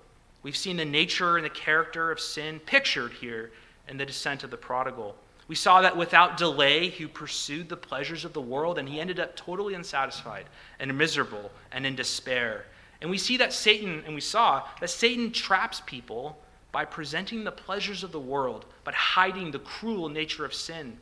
We've 0.43 0.57
seen 0.57 0.77
the 0.77 0.85
nature 0.85 1.37
and 1.37 1.45
the 1.45 1.51
character 1.51 2.11
of 2.11 2.21
sin 2.21 2.61
pictured 2.61 3.13
here 3.13 3.51
in 3.89 3.97
the 3.97 4.07
descent 4.07 4.45
of 4.45 4.51
the 4.51 4.57
prodigal. 4.57 5.17
We 5.49 5.55
saw 5.55 5.81
that 5.81 5.97
without 5.97 6.37
delay, 6.37 6.91
he 6.91 7.07
pursued 7.07 7.69
the 7.69 7.77
pleasures 7.77 8.25
of 8.25 8.35
the 8.35 8.41
world 8.41 8.79
and 8.79 8.89
he 8.89 9.01
ended 9.01 9.19
up 9.19 9.35
totally 9.35 9.75
unsatisfied 9.75 10.45
and 10.79 10.97
miserable 10.97 11.51
and 11.73 11.87
in 11.87 11.97
despair. 11.97 12.67
And 13.01 13.11
we 13.11 13.19
see 13.19 13.37
that 13.39 13.53
Satan, 13.53 14.03
and 14.05 14.15
we 14.15 14.21
saw 14.21 14.65
that 14.81 14.91
Satan 14.91 15.33
traps 15.33 15.81
people 15.87 16.39
by 16.71 16.85
presenting 16.85 17.45
the 17.45 17.53
pleasures 17.53 18.05
of 18.05 18.13
the 18.13 18.21
world, 18.21 18.67
but 18.85 18.95
hiding 18.95 19.51
the 19.51 19.59
cruel 19.59 20.09
nature 20.09 20.45
of 20.45 20.53
sin, 20.53 20.99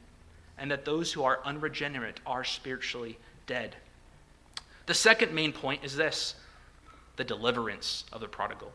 and 0.58 0.70
that 0.70 0.84
those 0.84 1.12
who 1.12 1.24
are 1.24 1.40
unregenerate 1.44 2.20
are 2.24 2.44
spiritually 2.44 3.18
dead. 3.46 3.76
The 4.86 4.94
second 4.94 5.32
main 5.32 5.52
point 5.52 5.84
is 5.84 5.96
this 5.96 6.36
the 7.16 7.24
deliverance 7.24 8.04
of 8.12 8.20
the 8.20 8.28
prodigal. 8.28 8.70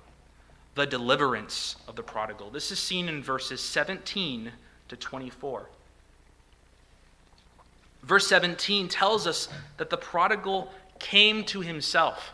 The 0.75 0.85
deliverance 0.85 1.75
of 1.87 1.95
the 1.95 2.03
prodigal. 2.03 2.49
This 2.49 2.71
is 2.71 2.79
seen 2.79 3.09
in 3.09 3.21
verses 3.21 3.61
17 3.61 4.51
to 4.87 4.95
24. 4.95 5.67
Verse 8.03 8.27
17 8.27 8.87
tells 8.87 9.27
us 9.27 9.49
that 9.77 9.89
the 9.89 9.97
prodigal 9.97 10.71
came 10.99 11.43
to 11.45 11.61
himself. 11.61 12.31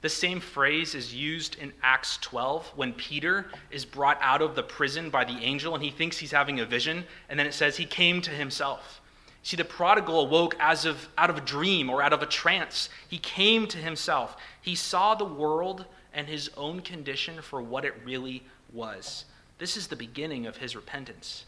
The 0.00 0.08
same 0.08 0.40
phrase 0.40 0.94
is 0.94 1.14
used 1.14 1.56
in 1.56 1.72
Acts 1.82 2.18
12 2.18 2.72
when 2.76 2.92
Peter 2.92 3.46
is 3.70 3.84
brought 3.84 4.18
out 4.20 4.42
of 4.42 4.54
the 4.54 4.62
prison 4.62 5.08
by 5.08 5.24
the 5.24 5.38
angel 5.38 5.74
and 5.74 5.82
he 5.82 5.90
thinks 5.90 6.18
he's 6.18 6.30
having 6.30 6.60
a 6.60 6.66
vision, 6.66 7.04
and 7.28 7.38
then 7.38 7.46
it 7.46 7.54
says 7.54 7.76
he 7.76 7.86
came 7.86 8.20
to 8.22 8.30
himself. 8.30 9.00
See, 9.42 9.56
the 9.56 9.64
prodigal 9.64 10.20
awoke 10.20 10.56
as 10.58 10.84
of, 10.84 11.08
out 11.16 11.30
of 11.30 11.38
a 11.38 11.40
dream 11.42 11.90
or 11.90 12.02
out 12.02 12.12
of 12.12 12.22
a 12.22 12.26
trance. 12.26 12.88
He 13.08 13.18
came 13.18 13.66
to 13.68 13.78
himself. 13.78 14.36
He 14.60 14.74
saw 14.74 15.14
the 15.14 15.24
world 15.24 15.84
and 16.14 16.26
his 16.26 16.50
own 16.56 16.80
condition 16.80 17.42
for 17.42 17.60
what 17.60 17.84
it 17.84 17.94
really 18.04 18.42
was. 18.72 19.24
This 19.58 19.76
is 19.76 19.86
the 19.86 19.96
beginning 19.96 20.46
of 20.46 20.56
his 20.56 20.74
repentance. 20.74 21.44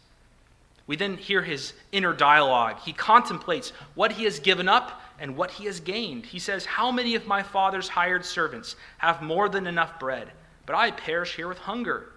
We 0.86 0.96
then 0.96 1.16
hear 1.16 1.42
his 1.42 1.72
inner 1.90 2.12
dialogue. 2.12 2.78
He 2.80 2.92
contemplates 2.92 3.70
what 3.94 4.12
he 4.12 4.24
has 4.24 4.38
given 4.38 4.68
up 4.68 5.02
and 5.18 5.36
what 5.36 5.50
he 5.50 5.64
has 5.64 5.80
gained. 5.80 6.26
He 6.26 6.38
says, 6.38 6.64
How 6.64 6.92
many 6.92 7.14
of 7.14 7.26
my 7.26 7.42
father's 7.42 7.88
hired 7.88 8.24
servants 8.24 8.76
have 8.98 9.22
more 9.22 9.48
than 9.48 9.66
enough 9.66 9.98
bread, 9.98 10.30
but 10.64 10.76
I 10.76 10.92
perish 10.92 11.34
here 11.34 11.48
with 11.48 11.58
hunger? 11.58 12.12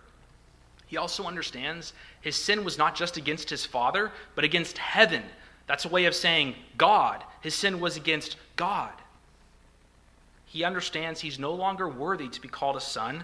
He 0.86 0.98
also 0.98 1.26
understands 1.26 1.94
his 2.22 2.36
sin 2.36 2.64
was 2.64 2.78
not 2.78 2.96
just 2.96 3.18
against 3.18 3.50
his 3.50 3.66
father, 3.66 4.12
but 4.36 4.44
against 4.44 4.78
heaven. 4.78 5.24
That's 5.68 5.86
a 5.86 5.90
way 5.90 6.06
of 6.06 6.16
saying 6.16 6.56
God. 6.78 7.24
His 7.42 7.56
sin 7.56 7.80
was 7.80 7.96
against 7.96 8.38
God. 8.56 8.92
He 10.50 10.64
understands 10.64 11.22
he's 11.22 11.40
no 11.40 11.54
longer 11.54 11.88
worthy 11.88 12.28
to 12.28 12.42
be 12.42 12.50
called 12.50 12.76
a 12.76 12.82
son 12.82 13.24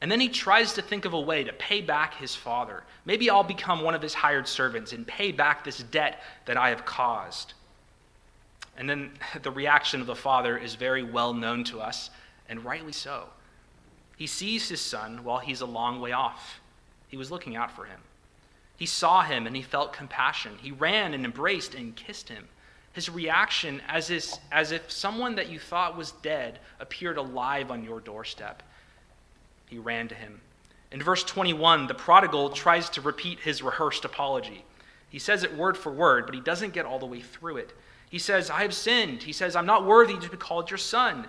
and 0.00 0.10
then 0.10 0.20
he 0.20 0.28
tries 0.28 0.74
to 0.74 0.82
think 0.82 1.04
of 1.04 1.14
a 1.14 1.20
way 1.20 1.44
to 1.44 1.52
pay 1.54 1.80
back 1.80 2.14
his 2.14 2.34
father. 2.34 2.82
Maybe 3.04 3.30
I'll 3.30 3.42
become 3.42 3.80
one 3.82 3.94
of 3.94 4.02
his 4.02 4.14
hired 4.14 4.46
servants 4.46 4.92
and 4.92 5.06
pay 5.06 5.32
back 5.32 5.64
this 5.64 5.78
debt 5.78 6.22
that 6.44 6.56
I 6.56 6.68
have 6.68 6.84
caused. 6.84 7.54
And 8.76 8.88
then 8.88 9.12
the 9.42 9.50
reaction 9.50 10.00
of 10.00 10.06
the 10.06 10.14
father 10.14 10.58
is 10.58 10.74
very 10.74 11.02
well 11.02 11.32
known 11.32 11.64
to 11.64 11.80
us, 11.80 12.10
and 12.48 12.64
rightly 12.64 12.92
so. 12.92 13.28
He 14.16 14.26
sees 14.26 14.68
his 14.68 14.80
son 14.80 15.24
while 15.24 15.38
he's 15.38 15.60
a 15.60 15.66
long 15.66 16.00
way 16.00 16.12
off. 16.12 16.60
He 17.08 17.16
was 17.16 17.30
looking 17.30 17.56
out 17.56 17.70
for 17.70 17.84
him. 17.84 18.00
He 18.76 18.86
saw 18.86 19.22
him 19.22 19.46
and 19.46 19.56
he 19.56 19.62
felt 19.62 19.94
compassion. 19.94 20.58
He 20.60 20.70
ran 20.70 21.14
and 21.14 21.24
embraced 21.24 21.74
and 21.74 21.96
kissed 21.96 22.28
him. 22.28 22.48
His 22.96 23.10
reaction, 23.10 23.82
as, 23.88 24.40
as 24.50 24.72
if 24.72 24.90
someone 24.90 25.34
that 25.34 25.50
you 25.50 25.58
thought 25.58 25.98
was 25.98 26.12
dead 26.12 26.58
appeared 26.80 27.18
alive 27.18 27.70
on 27.70 27.84
your 27.84 28.00
doorstep 28.00 28.62
he 29.68 29.76
ran 29.76 30.08
to 30.08 30.14
him. 30.14 30.40
In 30.90 31.02
verse 31.02 31.22
21, 31.22 31.88
the 31.88 31.94
prodigal 31.94 32.48
tries 32.48 32.88
to 32.90 33.02
repeat 33.02 33.40
his 33.40 33.62
rehearsed 33.62 34.06
apology. 34.06 34.64
He 35.10 35.18
says 35.18 35.44
it 35.44 35.54
word 35.54 35.76
for 35.76 35.92
word, 35.92 36.24
but 36.24 36.34
he 36.34 36.40
doesn't 36.40 36.72
get 36.72 36.86
all 36.86 36.98
the 36.98 37.04
way 37.04 37.20
through 37.20 37.58
it. 37.58 37.74
He 38.08 38.18
says, 38.18 38.48
I 38.48 38.62
have 38.62 38.72
sinned. 38.72 39.24
He 39.24 39.32
says, 39.34 39.56
I'm 39.56 39.66
not 39.66 39.84
worthy 39.84 40.16
to 40.18 40.30
be 40.30 40.38
called 40.38 40.70
your 40.70 40.78
son. 40.78 41.26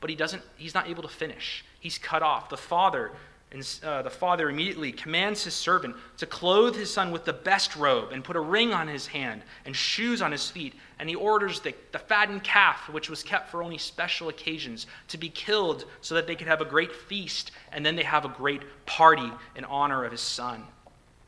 But 0.00 0.10
he 0.10 0.16
doesn't, 0.16 0.42
he's 0.56 0.74
not 0.74 0.88
able 0.88 1.02
to 1.02 1.08
finish. 1.08 1.64
He's 1.78 1.96
cut 1.96 2.24
off. 2.24 2.48
The 2.48 2.56
father 2.56 3.12
and 3.52 3.78
uh, 3.82 4.00
the 4.00 4.10
father 4.10 4.48
immediately 4.48 4.92
commands 4.92 5.44
his 5.44 5.52
servant 5.52 5.94
to 6.16 6.24
clothe 6.24 6.74
his 6.74 6.90
son 6.90 7.12
with 7.12 7.26
the 7.26 7.34
best 7.34 7.76
robe 7.76 8.10
and 8.10 8.24
put 8.24 8.34
a 8.34 8.40
ring 8.40 8.72
on 8.72 8.88
his 8.88 9.06
hand 9.06 9.42
and 9.66 9.76
shoes 9.76 10.22
on 10.22 10.32
his 10.32 10.48
feet. 10.48 10.74
And 10.98 11.08
he 11.08 11.14
orders 11.14 11.60
the, 11.60 11.74
the 11.92 11.98
fattened 11.98 12.44
calf, 12.44 12.88
which 12.88 13.10
was 13.10 13.22
kept 13.22 13.50
for 13.50 13.62
only 13.62 13.76
special 13.76 14.30
occasions, 14.30 14.86
to 15.08 15.18
be 15.18 15.28
killed 15.28 15.84
so 16.00 16.14
that 16.14 16.26
they 16.26 16.34
could 16.34 16.46
have 16.46 16.62
a 16.62 16.66
great 16.66 16.94
feast 16.94 17.50
and 17.72 17.84
then 17.84 17.94
they 17.94 18.04
have 18.04 18.24
a 18.24 18.30
great 18.30 18.62
party 18.86 19.30
in 19.54 19.66
honor 19.66 20.04
of 20.04 20.12
his 20.12 20.22
son. 20.22 20.64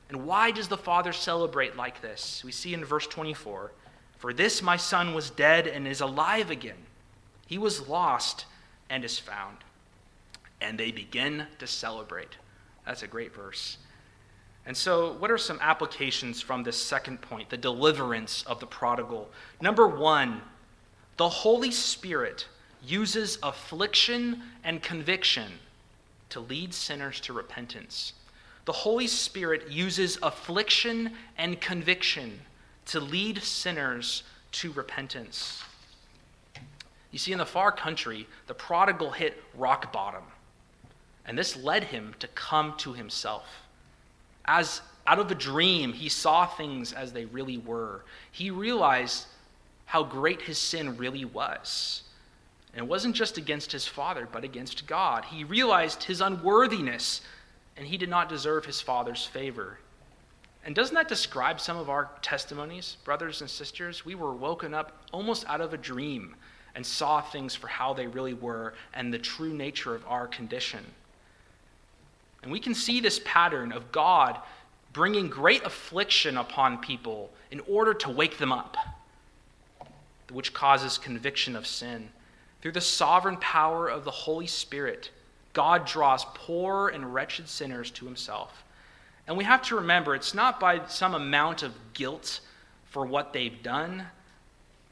And 0.09 0.25
why 0.25 0.51
does 0.51 0.68
the 0.68 0.79
father 0.79 1.12
celebrate 1.12 1.77
like 1.77 2.01
this? 2.01 2.42
We 2.42 2.53
see 2.53 2.72
in 2.72 2.87
verse 2.87 3.07
24 3.07 3.70
For 4.16 4.33
this 4.33 4.62
my 4.62 4.79
son 4.79 5.12
was 5.12 5.29
dead 5.29 5.66
and 5.66 5.87
is 5.87 6.01
alive 6.01 6.51
again. 6.51 6.87
He 7.46 7.59
was 7.59 7.87
lost 7.87 8.46
and 8.88 9.05
is 9.05 9.18
found 9.18 9.59
and 10.64 10.79
they 10.79 10.90
begin 10.90 11.46
to 11.59 11.66
celebrate. 11.66 12.37
That's 12.87 13.03
a 13.03 13.07
great 13.07 13.35
verse. 13.35 13.77
And 14.66 14.74
so, 14.74 15.12
what 15.18 15.31
are 15.31 15.38
some 15.38 15.59
applications 15.61 16.40
from 16.40 16.62
this 16.62 16.81
second 16.81 17.20
point, 17.20 17.50
the 17.50 17.57
deliverance 17.57 18.42
of 18.46 18.61
the 18.61 18.66
prodigal? 18.66 19.29
Number 19.61 19.87
one, 19.87 20.40
the 21.18 21.29
Holy 21.29 21.70
Spirit 21.70 22.48
uses 22.83 23.38
affliction 23.42 24.42
and 24.64 24.83
conviction 24.83 25.53
to 26.31 26.40
lead 26.40 26.72
sinners 26.72 27.20
to 27.20 27.35
repentance. 27.35 28.14
The 28.64 28.72
Holy 28.72 29.07
Spirit 29.07 29.70
uses 29.70 30.18
affliction 30.22 31.12
and 31.37 31.61
conviction 31.61 32.40
to 32.87 33.00
lead 33.00 33.42
sinners 33.42 34.22
to 34.53 34.72
repentance. 34.72 35.62
You 37.11 37.18
see, 37.18 37.33
in 37.33 37.38
the 37.38 37.46
far 37.46 37.70
country, 37.70 38.27
the 38.46 38.55
prodigal 38.55 39.11
hit 39.11 39.42
rock 39.55 39.92
bottom. 39.92 40.24
And 41.27 41.39
this 41.39 41.57
led 41.57 41.85
him 41.85 42.15
to 42.19 42.29
come 42.29 42.75
to 42.79 42.93
himself. 42.93 43.47
As 44.45 44.83
out 45.07 45.19
of 45.19 45.31
a 45.31 45.35
dream, 45.35 45.93
he 45.93 46.09
saw 46.09 46.47
things 46.47 46.93
as 46.93 47.13
they 47.13 47.25
really 47.27 47.59
were. 47.59 48.05
He 48.31 48.51
realized 48.51 49.27
how 49.87 50.03
great 50.03 50.43
his 50.43 50.59
sin 50.59 50.97
really 50.97 51.25
was. 51.25 52.03
And 52.73 52.85
it 52.85 52.89
wasn't 52.89 53.15
just 53.15 53.39
against 53.39 53.71
his 53.71 53.87
father, 53.87 54.29
but 54.31 54.45
against 54.45 54.87
God. 54.87 55.25
He 55.27 55.45
realized 55.45 56.03
his 56.03 56.21
unworthiness, 56.21 57.21
and 57.77 57.87
he 57.87 57.97
did 57.97 58.09
not 58.09 58.29
deserve 58.29 58.65
his 58.65 58.81
father's 58.81 59.25
favor. 59.25 59.79
And 60.65 60.75
doesn't 60.75 60.95
that 60.95 61.09
describe 61.09 61.61
some 61.61 61.77
of 61.77 61.91
our 61.91 62.11
testimonies, 62.23 62.97
brothers 63.05 63.43
and 63.43 63.51
sisters? 63.51 64.05
We 64.05 64.15
were 64.15 64.33
woken 64.33 64.73
up 64.73 64.93
almost 65.13 65.45
out 65.47 65.61
of 65.61 65.75
a 65.75 65.79
dream 65.79 66.35
and 66.75 66.85
saw 66.85 67.21
things 67.21 67.55
for 67.55 67.69
how 67.69 67.93
they 67.93 68.07
really 68.07 68.35
were 68.35 68.75
and 68.95 69.13
the 69.13 69.19
true 69.19 69.53
nature 69.53 69.95
of 69.95 70.05
our 70.09 70.27
condition. 70.27 70.85
And 72.44 72.52
we 72.52 72.61
can 72.61 72.74
see 72.74 73.00
this 73.00 73.20
pattern 73.24 73.72
of 73.72 73.90
God 73.90 74.38
bringing 74.92 75.28
great 75.28 75.64
affliction 75.64 76.37
upon 76.37 76.76
people 76.76 77.30
in 77.50 77.61
order 77.61 77.94
to 77.94 78.11
wake 78.11 78.37
them 78.37 78.52
up, 78.52 78.76
which 80.30 80.52
causes 80.52 80.98
conviction 80.98 81.57
of 81.57 81.66
sin. 81.66 82.11
Through 82.61 82.72
the 82.72 82.83
sovereign 82.83 83.38
power 83.38 83.88
of 83.88 84.04
the 84.04 84.11
Holy 84.11 84.46
Spirit, 84.46 85.11
God 85.54 85.87
draws 85.87 86.26
poor 86.35 86.88
and 86.88 87.14
wretched 87.14 87.48
sinners 87.48 87.90
to 87.92 88.04
himself. 88.04 88.62
And 89.26 89.38
we 89.38 89.44
have 89.44 89.62
to 89.62 89.76
remember 89.76 90.14
it's 90.14 90.35
not 90.35 90.61
by 90.61 90.87
some 90.87 91.14
amount 91.14 91.62
of 91.62 91.72
guilt 91.94 92.40
for 92.90 93.07
what 93.07 93.33
they've 93.33 93.62
done, 93.62 94.04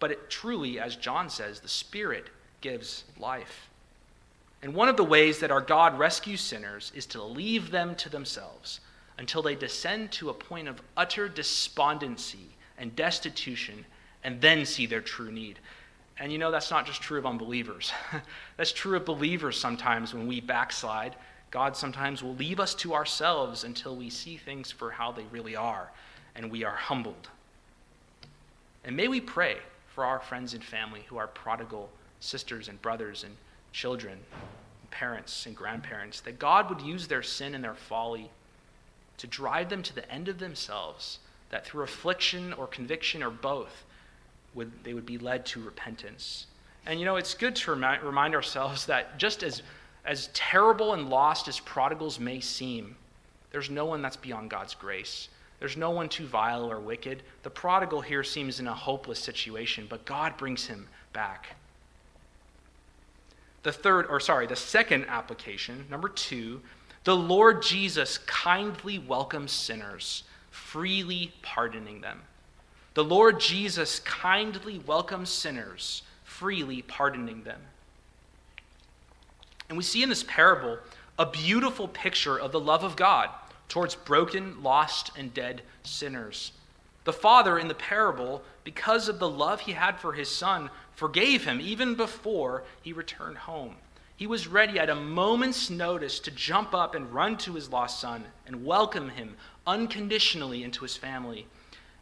but 0.01 0.11
it 0.11 0.31
truly, 0.31 0.81
as 0.81 0.97
John 0.97 1.29
says, 1.29 1.61
the 1.61 1.69
Spirit 1.69 2.31
gives 2.63 3.05
life. 3.19 3.69
And 4.63 4.75
one 4.75 4.89
of 4.89 4.97
the 4.97 5.05
ways 5.05 5.41
that 5.41 5.51
our 5.51 5.61
God 5.61 5.99
rescues 5.99 6.41
sinners 6.41 6.93
is 6.95 7.07
to 7.07 7.23
leave 7.23 7.71
them 7.71 7.95
to 7.97 8.09
themselves 8.09 8.81
until 9.19 9.43
they 9.43 9.57
descend 9.57 10.13
to 10.13 10.31
a 10.31 10.35
point 10.35 10.69
of 10.69 10.81
utter 10.97 11.29
despondency 11.29 12.57
and 12.79 12.95
destitution 12.95 13.85
and 14.23 14.41
then 14.41 14.65
see 14.65 14.87
their 14.87 15.01
true 15.01 15.33
need. 15.33 15.59
And 16.19 16.31
you 16.31 16.39
know, 16.39 16.51
that's 16.51 16.71
not 16.71 16.87
just 16.87 17.03
true 17.03 17.19
of 17.19 17.27
unbelievers. 17.27 17.93
that's 18.57 18.73
true 18.73 18.97
of 18.97 19.05
believers 19.05 19.59
sometimes 19.59 20.15
when 20.15 20.29
we 20.29 20.41
backslide. 20.41 21.17
God 21.51 21.77
sometimes 21.77 22.23
will 22.23 22.35
leave 22.37 22.61
us 22.61 22.75
to 22.77 22.95
ourselves 22.95 23.65
until 23.65 23.97
we 23.97 24.09
see 24.09 24.37
things 24.37 24.71
for 24.71 24.93
how 24.93 25.13
they 25.13 25.25
really 25.33 25.57
are 25.57 25.91
and 26.35 26.51
we 26.51 26.65
are 26.65 26.77
humbled. 26.77 27.29
And 28.85 28.97
may 28.97 29.09
we 29.09 29.21
pray 29.21 29.59
for 29.95 30.05
our 30.05 30.21
friends 30.21 30.55
and 30.55 30.65
family 30.65 31.05
who 31.09 31.19
are 31.19 31.27
prodigal 31.27 31.91
sisters 32.21 32.69
and 32.69 32.81
brothers 32.81 33.25
and 33.25 33.37
children, 33.73 34.19
parents, 34.91 35.47
and 35.47 35.57
grandparents, 35.57 36.21
that 36.21 36.39
God 36.39 36.69
would 36.69 36.81
use 36.81 37.09
their 37.09 37.23
sin 37.23 37.55
and 37.55 37.65
their 37.65 37.75
folly 37.75 38.31
to 39.19 39.27
drive 39.27 39.69
them 39.69 39.83
to 39.83 39.95
the 39.95 40.11
end 40.11 40.29
of 40.29 40.39
themselves, 40.39 41.19
that 41.51 41.65
through 41.65 41.85
affliction 41.85 42.53
or 42.53 42.67
conviction 42.67 43.23
or 43.23 43.31
both, 43.31 43.85
would, 44.55 44.85
they 44.85 44.95
would 44.95 45.07
be 45.07 45.19
led 45.19 45.47
to 45.47 45.63
repentance. 45.63 46.47
And 46.87 46.99
you 46.99 47.07
know, 47.07 47.17
it's 47.17 47.35
good 47.35 47.57
to 47.57 47.71
remind, 47.71 48.03
remind 48.03 48.35
ourselves 48.35 48.87
that 48.87 49.19
just 49.19 49.43
as, 49.43 49.63
as 50.05 50.29
terrible 50.35 50.95
and 50.95 51.09
lost 51.09 51.49
as 51.49 51.61
prodigals 51.61 52.19
may 52.19 52.41
seem, 52.41 52.97
there's 53.51 53.71
no 53.71 53.85
one 53.85 54.03
that's 54.03 54.17
beyond 54.17 54.51
God's 54.51 54.75
grace. 54.75 55.29
There's 55.61 55.77
no 55.77 55.91
one 55.91 56.09
too 56.09 56.27
vile 56.27 56.69
or 56.69 56.81
wicked. 56.81 57.23
The 57.45 57.51
prodigal 57.51 58.01
here 58.01 58.25
seems 58.25 58.59
in 58.59 58.67
a 58.67 58.75
hopeless 58.75 59.21
situation, 59.21 59.87
but 59.89 60.05
God 60.05 60.37
brings 60.37 60.67
him 60.67 60.89
back. 61.13 61.55
The 63.63 63.73
third, 63.73 64.07
or 64.09 64.21
sorry, 64.21 64.47
the 64.47 64.57
second 64.57 65.07
application, 65.09 65.87
number 65.91 66.09
two, 66.09 66.61
the 67.05 67.17
Lord 67.17 67.63
Jesus 67.63 68.19
kindly 68.19 68.99
welcomes 68.99 69.53
sinners, 69.53 70.25
freely 70.51 71.33
pardoning 71.43 72.01
them. 72.01 72.21
The 72.95 73.05
Lord 73.05 73.41
Jesus 73.41 74.01
kindly 74.01 74.81
welcomes 74.87 75.31
sinners, 75.31 76.03
freely 76.25 76.83
pardoning 76.83 77.43
them. 77.43 77.61
And 79.69 79.79
we 79.79 79.85
see 79.85 80.03
in 80.03 80.11
this 80.11 80.25
parable 80.25 80.79
a 81.19 81.27
beautiful 81.27 81.89
picture 81.89 82.39
of 82.39 82.53
the 82.53 82.61
love 82.61 82.85
of 82.85 82.97
God 82.97 83.31
towards 83.69 83.95
broken, 83.95 84.63
lost, 84.63 85.11
and 85.17 85.33
dead 85.33 85.63
sinners. 85.83 86.53
The 87.05 87.13
father 87.13 87.59
in 87.59 87.69
the 87.69 87.75
parable, 87.75 88.43
because 88.65 89.09
of 89.09 89.19
the 89.19 89.29
love 89.29 89.61
he 89.61 89.73
had 89.73 89.99
for 89.99 90.13
his 90.13 90.29
son, 90.29 90.71
forgave 90.95 91.45
him 91.45 91.61
even 91.61 91.95
before 91.95 92.65
he 92.83 92.93
returned 92.93 93.39
home. 93.39 93.77
He 94.17 94.27
was 94.27 94.47
ready 94.47 94.79
at 94.79 94.91
a 94.91 94.95
moment's 94.95 95.69
notice 95.69 96.21
to 96.21 96.31
jump 96.31 96.75
up 96.75 96.95
and 96.95 97.13
run 97.13 97.37
to 97.39 97.55
his 97.55 97.71
lost 97.71 98.01
son 98.01 98.25
and 98.47 98.65
welcome 98.65 99.09
him 99.09 99.37
unconditionally 99.67 100.63
into 100.63 100.83
his 100.83 100.97
family. 100.97 101.47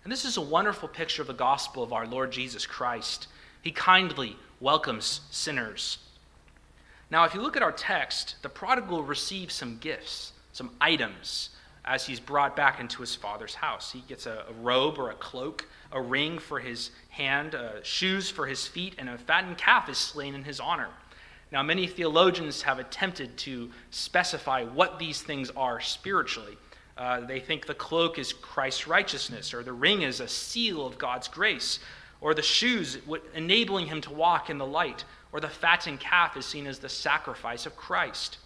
And 0.04 0.12
this 0.12 0.24
is 0.24 0.36
a 0.36 0.42
wonderful 0.42 0.88
picture 0.88 1.22
of 1.22 1.28
the 1.28 1.34
gospel 1.34 1.82
of 1.82 1.92
our 1.92 2.06
Lord 2.06 2.30
Jesus 2.30 2.66
Christ. 2.66 3.26
He 3.62 3.70
kindly 3.70 4.36
welcomes 4.60 5.20
sinners. 5.30 5.98
Now, 7.10 7.24
if 7.24 7.34
you 7.34 7.40
look 7.40 7.56
at 7.56 7.62
our 7.62 7.72
text, 7.72 8.36
the 8.42 8.48
prodigal 8.48 9.02
receives 9.02 9.54
some 9.54 9.78
gifts, 9.78 10.32
some 10.52 10.70
items, 10.80 11.50
as 11.84 12.06
he's 12.06 12.20
brought 12.20 12.54
back 12.54 12.80
into 12.80 13.00
his 13.00 13.14
father's 13.14 13.54
house. 13.54 13.92
He 13.92 14.00
gets 14.00 14.26
a, 14.26 14.44
a 14.48 14.52
robe 14.62 14.98
or 14.98 15.10
a 15.10 15.14
cloak, 15.14 15.66
a 15.92 16.00
ring 16.00 16.38
for 16.38 16.60
his 16.60 16.90
hand, 17.08 17.54
uh, 17.54 17.82
shoes 17.82 18.30
for 18.30 18.46
his 18.46 18.66
feet, 18.66 18.94
and 18.98 19.08
a 19.08 19.18
fattened 19.18 19.58
calf 19.58 19.88
is 19.88 19.98
slain 19.98 20.34
in 20.34 20.44
his 20.44 20.60
honor. 20.60 20.88
Now, 21.52 21.62
many 21.62 21.86
theologians 21.86 22.62
have 22.62 22.78
attempted 22.78 23.36
to 23.38 23.70
specify 23.90 24.64
what 24.64 24.98
these 24.98 25.20
things 25.20 25.50
are 25.56 25.80
spiritually. 25.80 26.56
Uh, 26.96 27.20
they 27.20 27.40
think 27.40 27.66
the 27.66 27.74
cloak 27.74 28.18
is 28.18 28.32
Christ's 28.32 28.86
righteousness, 28.86 29.52
or 29.52 29.62
the 29.62 29.72
ring 29.72 30.02
is 30.02 30.20
a 30.20 30.28
seal 30.28 30.86
of 30.86 30.98
God's 30.98 31.28
grace, 31.28 31.80
or 32.20 32.34
the 32.34 32.42
shoes 32.42 32.98
enabling 33.34 33.86
him 33.86 34.00
to 34.02 34.12
walk 34.12 34.50
in 34.50 34.58
the 34.58 34.66
light, 34.66 35.04
or 35.32 35.40
the 35.40 35.48
fattened 35.48 35.98
calf 35.98 36.36
is 36.36 36.44
seen 36.44 36.66
as 36.66 36.78
the 36.78 36.88
sacrifice 36.88 37.66
of 37.66 37.74
Christ. 37.76 38.38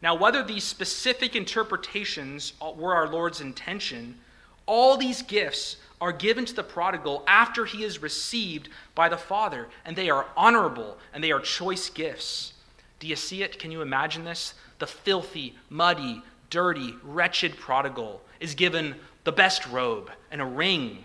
Now, 0.00 0.14
whether 0.14 0.42
these 0.42 0.64
specific 0.64 1.34
interpretations 1.34 2.52
were 2.76 2.94
our 2.94 3.08
Lord's 3.08 3.40
intention, 3.40 4.18
all 4.66 4.96
these 4.96 5.22
gifts 5.22 5.76
are 6.00 6.12
given 6.12 6.44
to 6.44 6.54
the 6.54 6.62
prodigal 6.62 7.24
after 7.26 7.64
he 7.64 7.82
is 7.82 8.00
received 8.00 8.68
by 8.94 9.08
the 9.08 9.16
Father, 9.16 9.68
and 9.84 9.96
they 9.96 10.10
are 10.10 10.26
honorable 10.36 10.98
and 11.12 11.24
they 11.24 11.32
are 11.32 11.40
choice 11.40 11.90
gifts. 11.90 12.52
Do 13.00 13.06
you 13.06 13.16
see 13.16 13.42
it? 13.42 13.58
Can 13.58 13.72
you 13.72 13.82
imagine 13.82 14.24
this? 14.24 14.54
The 14.78 14.86
filthy, 14.86 15.56
muddy, 15.70 16.22
dirty, 16.50 16.94
wretched 17.02 17.56
prodigal 17.56 18.20
is 18.38 18.54
given 18.54 18.94
the 19.24 19.32
best 19.32 19.66
robe 19.66 20.10
and 20.30 20.40
a 20.40 20.44
ring, 20.44 21.04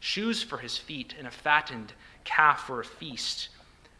shoes 0.00 0.42
for 0.42 0.58
his 0.58 0.76
feet, 0.76 1.14
and 1.16 1.28
a 1.28 1.30
fattened 1.30 1.92
calf 2.24 2.66
for 2.66 2.80
a 2.80 2.84
feast. 2.84 3.48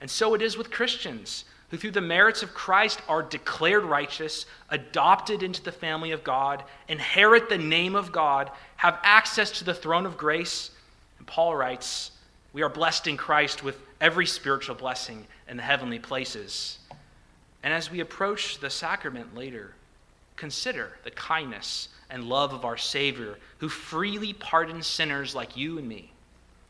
And 0.00 0.10
so 0.10 0.34
it 0.34 0.42
is 0.42 0.56
with 0.56 0.70
Christians 0.70 1.44
who, 1.72 1.78
through 1.78 1.90
the 1.90 2.02
merits 2.02 2.42
of 2.42 2.52
Christ, 2.52 3.00
are 3.08 3.22
declared 3.22 3.84
righteous, 3.84 4.44
adopted 4.68 5.42
into 5.42 5.62
the 5.62 5.72
family 5.72 6.10
of 6.10 6.22
God, 6.22 6.62
inherit 6.86 7.48
the 7.48 7.56
name 7.56 7.94
of 7.94 8.12
God, 8.12 8.50
have 8.76 8.98
access 9.02 9.50
to 9.52 9.64
the 9.64 9.72
throne 9.72 10.04
of 10.04 10.18
grace. 10.18 10.70
And 11.16 11.26
Paul 11.26 11.56
writes, 11.56 12.10
We 12.52 12.60
are 12.60 12.68
blessed 12.68 13.06
in 13.06 13.16
Christ 13.16 13.64
with 13.64 13.80
every 14.02 14.26
spiritual 14.26 14.74
blessing 14.74 15.26
in 15.48 15.56
the 15.56 15.62
heavenly 15.62 15.98
places. 15.98 16.78
And 17.62 17.72
as 17.72 17.90
we 17.90 18.00
approach 18.00 18.58
the 18.58 18.68
sacrament 18.68 19.34
later, 19.34 19.72
consider 20.36 20.98
the 21.04 21.10
kindness 21.10 21.88
and 22.10 22.24
love 22.24 22.52
of 22.52 22.66
our 22.66 22.76
Savior, 22.76 23.38
who 23.58 23.70
freely 23.70 24.34
pardons 24.34 24.86
sinners 24.86 25.34
like 25.34 25.56
you 25.56 25.78
and 25.78 25.88
me, 25.88 26.12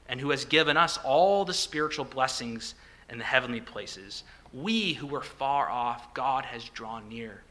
and 0.09 0.21
who 0.21 0.31
has 0.31 0.45
given 0.45 0.77
us 0.77 0.97
all 0.99 1.45
the 1.45 1.53
spiritual 1.53 2.05
blessings 2.05 2.77
in 3.11 3.19
the 3.19 3.25
heavenly 3.25 3.61
places. 3.61 4.23
We 4.53 4.95
who 4.95 5.07
were 5.07 5.23
far 5.23 5.71
off, 5.71 6.13
God 6.15 6.45
has 6.45 6.69
drawn 6.69 7.09
near. 7.09 7.43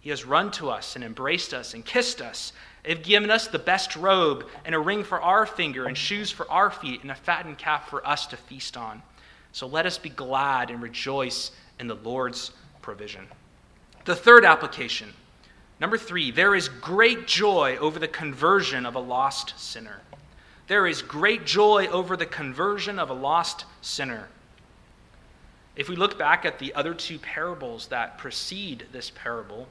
He 0.00 0.10
has 0.10 0.24
run 0.24 0.50
to 0.52 0.70
us 0.70 0.96
and 0.96 1.04
embraced 1.04 1.52
us 1.52 1.74
and 1.74 1.84
kissed 1.84 2.22
us, 2.22 2.52
and 2.84 3.02
given 3.02 3.30
us 3.30 3.46
the 3.46 3.58
best 3.58 3.96
robe 3.96 4.46
and 4.64 4.74
a 4.74 4.78
ring 4.78 5.04
for 5.04 5.20
our 5.20 5.44
finger 5.44 5.84
and 5.84 5.96
shoes 5.96 6.30
for 6.30 6.50
our 6.50 6.70
feet 6.70 7.02
and 7.02 7.10
a 7.10 7.14
fattened 7.14 7.58
calf 7.58 7.90
for 7.90 8.06
us 8.06 8.26
to 8.28 8.36
feast 8.36 8.76
on. 8.76 9.02
So 9.52 9.66
let 9.66 9.84
us 9.84 9.98
be 9.98 10.08
glad 10.08 10.70
and 10.70 10.80
rejoice 10.80 11.50
in 11.78 11.86
the 11.86 11.96
Lord's 11.96 12.52
provision. 12.80 13.26
The 14.06 14.16
third 14.16 14.46
application. 14.46 15.12
Number 15.78 15.98
three, 15.98 16.30
there 16.30 16.54
is 16.54 16.68
great 16.68 17.26
joy 17.26 17.76
over 17.78 17.98
the 17.98 18.08
conversion 18.08 18.86
of 18.86 18.94
a 18.94 19.00
lost 19.00 19.58
sinner. 19.58 20.00
There 20.66 20.86
is 20.86 21.02
great 21.02 21.44
joy 21.44 21.88
over 21.88 22.16
the 22.16 22.26
conversion 22.26 22.98
of 22.98 23.10
a 23.10 23.14
lost 23.14 23.64
sinner. 23.82 24.28
If 25.76 25.88
we 25.88 25.96
look 25.96 26.18
back 26.18 26.44
at 26.44 26.58
the 26.58 26.74
other 26.74 26.94
two 26.94 27.18
parables 27.18 27.86
that 27.88 28.18
precede 28.18 28.86
this 28.92 29.10
parable, 29.10 29.68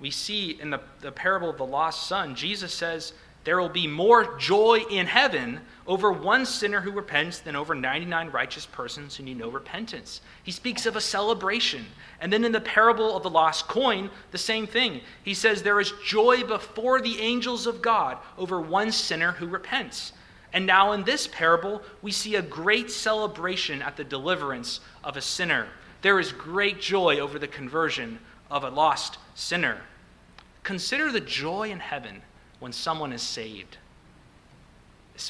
we 0.00 0.10
see 0.10 0.58
in 0.60 0.70
the, 0.70 0.80
the 1.00 1.12
parable 1.12 1.50
of 1.50 1.58
the 1.58 1.66
lost 1.66 2.08
son, 2.08 2.34
Jesus 2.34 2.72
says, 2.72 3.12
There 3.44 3.60
will 3.60 3.68
be 3.68 3.86
more 3.86 4.36
joy 4.38 4.80
in 4.90 5.06
heaven 5.06 5.60
over 5.86 6.10
one 6.10 6.44
sinner 6.44 6.80
who 6.80 6.90
repents 6.90 7.38
than 7.38 7.54
over 7.54 7.74
99 7.74 8.30
righteous 8.30 8.66
persons 8.66 9.14
who 9.14 9.22
need 9.22 9.38
no 9.38 9.48
repentance. 9.48 10.22
He 10.42 10.50
speaks 10.50 10.86
of 10.86 10.96
a 10.96 11.00
celebration. 11.00 11.86
And 12.20 12.32
then 12.32 12.44
in 12.44 12.52
the 12.52 12.60
parable 12.60 13.16
of 13.16 13.22
the 13.22 13.30
lost 13.30 13.68
coin, 13.68 14.10
the 14.32 14.38
same 14.38 14.66
thing. 14.66 15.02
He 15.22 15.34
says, 15.34 15.62
There 15.62 15.78
is 15.78 15.92
joy 16.04 16.42
before 16.42 17.00
the 17.00 17.20
angels 17.20 17.68
of 17.68 17.82
God 17.82 18.18
over 18.38 18.60
one 18.60 18.90
sinner 18.90 19.32
who 19.32 19.46
repents. 19.46 20.12
And 20.52 20.66
now 20.66 20.92
in 20.92 21.04
this 21.04 21.26
parable, 21.26 21.82
we 22.02 22.12
see 22.12 22.36
a 22.36 22.42
great 22.42 22.90
celebration 22.90 23.80
at 23.80 23.96
the 23.96 24.04
deliverance 24.04 24.80
of 25.02 25.16
a 25.16 25.22
sinner. 25.22 25.68
There 26.02 26.20
is 26.20 26.32
great 26.32 26.80
joy 26.80 27.18
over 27.18 27.38
the 27.38 27.48
conversion 27.48 28.18
of 28.50 28.64
a 28.64 28.70
lost 28.70 29.18
sinner. 29.34 29.80
Consider 30.62 31.10
the 31.10 31.20
joy 31.20 31.70
in 31.70 31.80
heaven 31.80 32.22
when 32.60 32.72
someone 32.72 33.12
is 33.12 33.22
saved. 33.22 33.78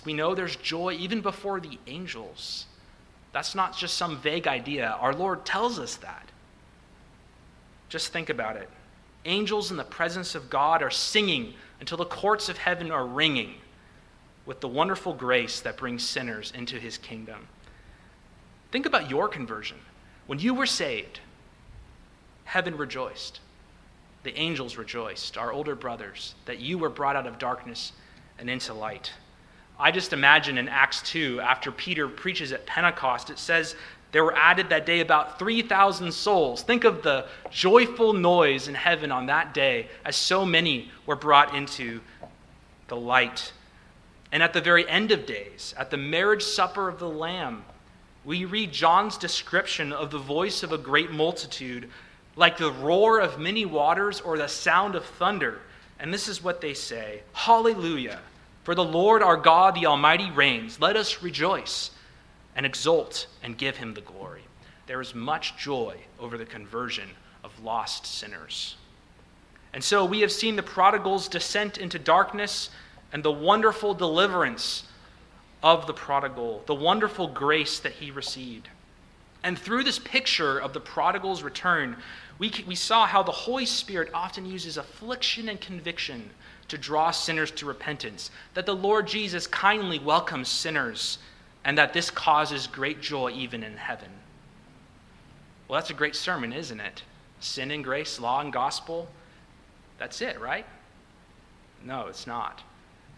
We 0.05 0.13
know 0.13 0.35
there's 0.35 0.57
joy 0.57 0.95
even 0.95 1.21
before 1.21 1.61
the 1.61 1.79
angels. 1.87 2.67
That's 3.33 3.55
not 3.55 3.77
just 3.77 3.97
some 3.97 4.19
vague 4.19 4.47
idea. 4.47 4.97
Our 5.01 5.15
Lord 5.15 5.45
tells 5.45 5.79
us 5.79 5.97
that. 5.97 6.29
Just 7.89 8.13
think 8.13 8.31
about 8.31 8.57
it. 8.57 8.69
Angels 9.25 9.71
in 9.71 9.77
the 9.77 9.85
presence 9.85 10.35
of 10.35 10.51
God 10.51 10.83
are 10.83 10.91
singing 10.91 11.55
until 11.81 11.99
the 11.99 12.07
courts 12.07 12.49
of 12.49 12.59
heaven 12.59 12.91
are 12.91 13.07
ringing 13.07 13.55
with 14.47 14.61
the 14.61 14.69
wonderful 14.69 15.15
grace 15.15 15.61
that 15.61 15.77
brings 15.77 16.07
sinners 16.07 16.53
into 16.55 16.77
his 16.79 16.99
kingdom. 16.99 17.47
Think 18.71 18.87
about 18.87 19.11
your 19.11 19.29
conversion. 19.29 19.79
When 20.27 20.39
you 20.39 20.55
were 20.55 20.67
saved, 20.67 21.21
heaven 22.45 22.77
rejoiced. 22.77 23.41
The 24.25 24.37
angels 24.39 24.77
rejoiced, 24.77 25.37
our 25.37 25.53
older 25.53 25.75
brothers, 25.75 26.35
that 26.47 26.61
you 26.61 26.79
were 26.79 26.89
brought 26.89 27.17
out 27.17 27.27
of 27.27 27.39
darkness 27.39 27.93
and 28.39 28.49
into 28.49 28.73
light. 28.73 29.13
I 29.79 29.91
just 29.91 30.13
imagine 30.13 30.59
in 30.59 30.69
Acts 30.69 31.03
2, 31.03 31.41
after 31.41 31.73
Peter 31.73 32.09
preaches 32.09 32.53
at 32.53 32.67
Pentecost, 32.67 33.31
it 33.31 33.39
says 33.39 33.75
there 34.13 34.25
were 34.25 34.37
added 34.37 34.69
that 34.69 34.87
day 34.87 35.01
about 35.01 35.39
3,000 35.39 36.13
souls. 36.13 36.63
Think 36.63 36.85
of 36.85 37.03
the 37.03 37.27
joyful 37.51 38.13
noise 38.13 38.69
in 38.69 38.75
heaven 38.75 39.11
on 39.11 39.27
that 39.27 39.55
day 39.55 39.89
as 40.05 40.15
so 40.15 40.45
many 40.45 40.91
were 41.07 41.17
brought 41.17 41.55
into 41.55 42.01
the 42.89 42.97
light 42.97 43.53
and 44.33 44.43
at 44.43 44.55
the 44.55 44.61
very 44.63 44.89
end 44.89 45.13
of 45.13 45.27
days, 45.27 45.75
at 45.79 45.91
the 45.91 45.99
marriage 45.99 46.43
supper 46.43 46.89
of 46.89 46.99
the 46.99 47.09
Lamb, 47.09 47.65
we 48.25 48.47
read 48.47 48.73
John's 48.73 49.19
description 49.19 49.93
of 49.93 50.11
the 50.11 50.19
voice 50.19 50.63
of 50.63 50.73
a 50.73 50.79
great 50.79 51.11
multitude, 51.11 51.91
like 52.35 52.57
the 52.57 52.73
roar 52.73 53.21
of 53.21 53.39
many 53.39 53.67
waters 53.67 54.23
or 54.23 54.39
the 54.39 54.49
sound 54.49 54.95
of 54.95 55.05
thunder. 55.05 55.61
And 56.01 56.13
this 56.15 56.29
is 56.29 56.43
what 56.43 56.63
they 56.63 56.73
say 56.73 57.23
Hallelujah! 57.35 58.21
For 58.65 58.75
the 58.75 58.85
Lord 58.85 59.23
our 59.23 59.37
God, 59.37 59.75
the 59.75 59.87
Almighty, 59.87 60.31
reigns. 60.31 60.81
Let 60.81 60.97
us 60.97 61.23
rejoice 61.23 61.91
and 62.57 62.65
exult 62.65 63.27
and 63.43 63.59
give 63.59 63.77
him 63.77 63.93
the 63.93 64.01
glory. 64.01 64.43
There 64.87 65.01
is 65.01 65.15
much 65.15 65.57
joy 65.59 65.97
over 66.19 66.39
the 66.39 66.47
conversion 66.47 67.09
of 67.45 67.63
lost 67.63 68.07
sinners. 68.07 68.77
And 69.75 69.83
so 69.83 70.05
we 70.05 70.21
have 70.21 70.33
seen 70.33 70.57
the 70.57 70.63
prodigal's 70.63 71.29
descent 71.29 71.79
into 71.79 71.99
darkness 71.99 72.71
and 73.13 73.23
the 73.23 73.33
wonderful 73.33 73.95
deliverance 73.95 74.85
of 75.63 75.87
the 75.87 75.93
prodigal, 75.93 76.63
the 76.67 76.75
wonderful 76.75 77.29
grace 77.29 77.79
that 77.79 77.93
he 77.93 78.11
received. 78.11 78.69
And 79.45 79.59
through 79.59 79.85
this 79.85 79.99
picture 79.99 80.59
of 80.59 80.73
the 80.73 80.81
prodigal's 80.81 81.43
return, 81.43 81.97
we, 82.39 82.53
we 82.67 82.75
saw 82.75 83.07
how 83.07 83.23
the 83.23 83.33
Holy 83.33 83.67
Spirit 83.67 84.11
often 84.15 84.47
uses 84.47 84.77
affliction 84.77 85.49
and 85.49 85.61
conviction 85.61 86.31
to 86.69 86.79
draw 86.79 87.11
sinners 87.11 87.51
to 87.53 87.67
repentance, 87.67 88.31
that 88.55 88.67
the 88.67 88.75
Lord 88.75 89.07
Jesus 89.07 89.47
kindly 89.47 89.99
welcomes 89.99 90.49
sinners, 90.49 91.19
and 91.65 91.77
that 91.77 91.93
this 91.93 92.11
causes 92.11 92.67
great 92.67 93.01
joy 93.01 93.31
even 93.31 93.63
in 93.63 93.77
heaven. 93.77 94.09
Well, 95.69 95.81
that's 95.81 95.91
a 95.91 95.95
great 95.95 96.17
sermon, 96.17 96.53
isn't 96.53 96.81
it? 96.81 97.03
Sin 97.41 97.71
and 97.71 97.85
grace, 97.85 98.19
law 98.21 98.41
and 98.41 98.53
gospel. 98.53 99.09
That's 99.99 100.21
it, 100.21 100.41
right? 100.41 100.67
No, 101.85 102.07
it's 102.07 102.27
not. 102.27 102.63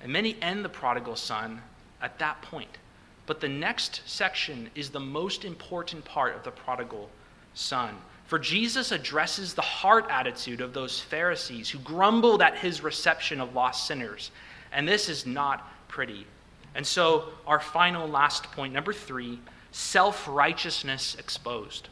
And 0.05 0.13
many 0.13 0.37
end 0.43 0.65
the 0.65 0.69
prodigal 0.69 1.17
son 1.17 1.63
at 2.01 2.19
that 2.19 2.41
point. 2.43 2.79
But 3.27 3.41
the 3.41 3.49
next 3.49 4.03
section 4.05 4.69
is 4.75 4.91
the 4.91 5.01
most 5.01 5.47
important 5.47 6.05
part 6.05 6.37
of 6.37 6.45
the 6.45 6.51
prodigal 6.51 7.09
son. 7.55 7.97
For 8.27 8.39
Jesus 8.39 8.93
addresses 8.93 9.55
the 9.55 9.63
heart 9.63 10.07
attitude 10.11 10.61
of 10.61 10.75
those 10.75 11.01
Pharisees 11.01 11.71
who 11.71 11.79
grumbled 11.79 12.43
at 12.43 12.59
his 12.59 12.83
reception 12.83 13.41
of 13.41 13.55
lost 13.55 13.87
sinners. 13.87 14.31
And 14.73 14.87
this 14.87 15.09
is 15.09 15.25
not 15.25 15.73
pretty. 15.89 16.27
And 16.75 16.87
so, 16.87 17.31
our 17.47 17.61
final 17.61 18.07
last 18.07 18.45
point, 18.53 18.75
number 18.75 18.93
three 18.93 19.41
self 19.73 20.29
righteousness 20.29 21.17
exposed. 21.19 21.89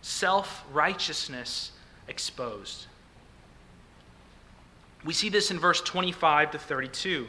Self 0.00 0.64
righteousness 0.72 1.72
exposed. 2.06 2.86
We 5.04 5.12
see 5.12 5.28
this 5.28 5.50
in 5.50 5.58
verse 5.58 5.80
25 5.80 6.52
to 6.52 6.58
32. 6.58 7.26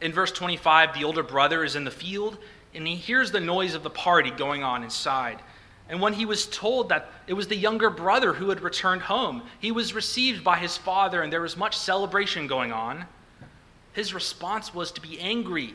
In 0.00 0.12
verse 0.12 0.32
25, 0.32 0.94
the 0.94 1.04
older 1.04 1.22
brother 1.22 1.64
is 1.64 1.76
in 1.76 1.84
the 1.84 1.90
field 1.90 2.38
and 2.74 2.86
he 2.86 2.96
hears 2.96 3.30
the 3.30 3.40
noise 3.40 3.74
of 3.74 3.82
the 3.82 3.90
party 3.90 4.30
going 4.30 4.62
on 4.62 4.82
inside. 4.82 5.40
And 5.88 6.00
when 6.00 6.14
he 6.14 6.24
was 6.24 6.46
told 6.46 6.88
that 6.88 7.10
it 7.26 7.34
was 7.34 7.48
the 7.48 7.56
younger 7.56 7.90
brother 7.90 8.32
who 8.32 8.48
had 8.48 8.60
returned 8.60 9.02
home, 9.02 9.42
he 9.60 9.70
was 9.70 9.94
received 9.94 10.42
by 10.42 10.56
his 10.56 10.76
father 10.76 11.22
and 11.22 11.32
there 11.32 11.42
was 11.42 11.56
much 11.56 11.76
celebration 11.76 12.46
going 12.46 12.72
on. 12.72 13.04
His 13.92 14.14
response 14.14 14.74
was 14.74 14.90
to 14.92 15.00
be 15.00 15.20
angry 15.20 15.74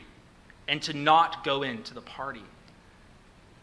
and 0.67 0.81
to 0.81 0.93
not 0.93 1.43
go 1.43 1.63
into 1.63 1.93
the 1.93 2.01
party. 2.01 2.43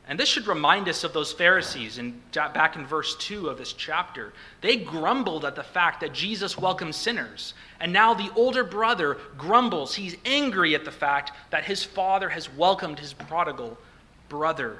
And 0.06 0.20
this 0.20 0.28
should 0.28 0.46
remind 0.46 0.88
us 0.88 1.02
of 1.02 1.14
those 1.14 1.32
Pharisees 1.32 1.96
in, 1.96 2.20
back 2.32 2.76
in 2.76 2.86
verse 2.86 3.16
2 3.16 3.48
of 3.48 3.56
this 3.56 3.72
chapter. 3.72 4.34
They 4.60 4.76
grumbled 4.76 5.46
at 5.46 5.56
the 5.56 5.62
fact 5.62 6.00
that 6.00 6.12
Jesus 6.12 6.58
welcomed 6.58 6.94
sinners. 6.94 7.54
And 7.80 7.92
now 7.92 8.12
the 8.12 8.30
older 8.36 8.64
brother 8.64 9.16
grumbles. 9.38 9.94
He's 9.94 10.16
angry 10.26 10.74
at 10.74 10.84
the 10.84 10.90
fact 10.90 11.32
that 11.50 11.64
his 11.64 11.84
father 11.84 12.28
has 12.28 12.52
welcomed 12.52 12.98
his 12.98 13.14
prodigal 13.14 13.78
brother. 14.28 14.78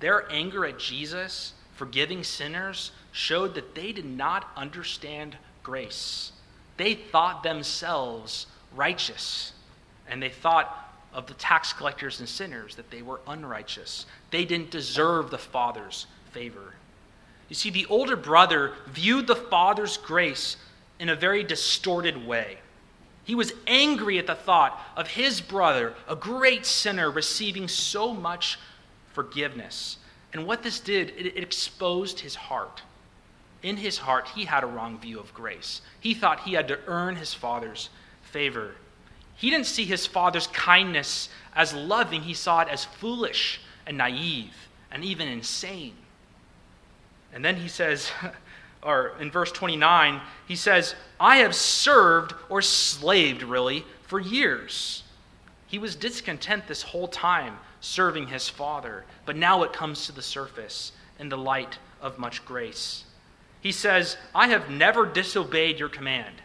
Their 0.00 0.30
anger 0.30 0.66
at 0.66 0.78
Jesus 0.78 1.54
forgiving 1.74 2.24
sinners 2.24 2.90
showed 3.12 3.54
that 3.54 3.74
they 3.74 3.92
did 3.92 4.04
not 4.04 4.46
understand 4.56 5.36
grace. 5.62 6.32
They 6.76 6.94
thought 6.94 7.42
themselves 7.42 8.46
righteous, 8.74 9.52
and 10.08 10.22
they 10.22 10.28
thought 10.28 10.87
of 11.12 11.26
the 11.26 11.34
tax 11.34 11.72
collectors 11.72 12.20
and 12.20 12.28
sinners 12.28 12.76
that 12.76 12.90
they 12.90 13.02
were 13.02 13.20
unrighteous. 13.26 14.06
They 14.30 14.44
didn't 14.44 14.70
deserve 14.70 15.30
the 15.30 15.38
Father's 15.38 16.06
favor. 16.32 16.74
You 17.48 17.54
see, 17.54 17.70
the 17.70 17.86
older 17.86 18.16
brother 18.16 18.74
viewed 18.88 19.26
the 19.26 19.36
Father's 19.36 19.96
grace 19.96 20.56
in 20.98 21.08
a 21.08 21.16
very 21.16 21.42
distorted 21.42 22.26
way. 22.26 22.58
He 23.24 23.34
was 23.34 23.52
angry 23.66 24.18
at 24.18 24.26
the 24.26 24.34
thought 24.34 24.80
of 24.96 25.08
his 25.08 25.40
brother, 25.40 25.94
a 26.08 26.16
great 26.16 26.64
sinner, 26.64 27.10
receiving 27.10 27.68
so 27.68 28.14
much 28.14 28.58
forgiveness. 29.12 29.98
And 30.32 30.46
what 30.46 30.62
this 30.62 30.80
did, 30.80 31.10
it, 31.10 31.36
exposed 31.36 32.20
his 32.20 32.34
heart. 32.34 32.82
In 33.62 33.76
his 33.76 33.98
heart, 33.98 34.28
he 34.28 34.44
had 34.44 34.62
a 34.62 34.66
wrong 34.66 34.98
view 34.98 35.18
of 35.18 35.34
grace. 35.34 35.80
He 36.00 36.14
thought 36.14 36.40
he 36.40 36.52
had 36.52 36.68
to 36.68 36.78
earn 36.86 37.16
his 37.16 37.34
father's 37.34 37.90
favor. 38.22 38.74
He 39.38 39.50
didn't 39.50 39.66
see 39.66 39.84
his 39.84 40.04
father's 40.04 40.48
kindness 40.48 41.28
as 41.54 41.72
loving, 41.72 42.22
he 42.22 42.34
saw 42.34 42.60
it 42.60 42.68
as 42.68 42.84
foolish 42.84 43.60
and 43.86 43.96
naive 43.96 44.52
and 44.90 45.04
even 45.04 45.28
insane. 45.28 45.94
And 47.32 47.44
then 47.44 47.56
he 47.56 47.68
says, 47.68 48.10
or 48.82 49.14
in 49.20 49.30
verse 49.30 49.52
29, 49.52 50.20
he 50.46 50.56
says, 50.56 50.96
I 51.20 51.36
have 51.36 51.54
served 51.54 52.34
or 52.48 52.60
slaved, 52.60 53.42
really, 53.42 53.84
for 54.02 54.18
years. 54.18 55.04
He 55.68 55.78
was 55.78 55.94
discontent 55.94 56.66
this 56.66 56.82
whole 56.82 57.08
time 57.08 57.58
serving 57.80 58.26
his 58.26 58.48
father, 58.48 59.04
but 59.24 59.36
now 59.36 59.62
it 59.62 59.72
comes 59.72 60.06
to 60.06 60.12
the 60.12 60.22
surface 60.22 60.90
in 61.20 61.28
the 61.28 61.38
light 61.38 61.78
of 62.00 62.18
much 62.18 62.44
grace. 62.44 63.04
He 63.60 63.70
says, 63.70 64.16
I 64.34 64.48
have 64.48 64.68
never 64.68 65.06
disobeyed 65.06 65.78
your 65.78 65.88
command. 65.88 66.42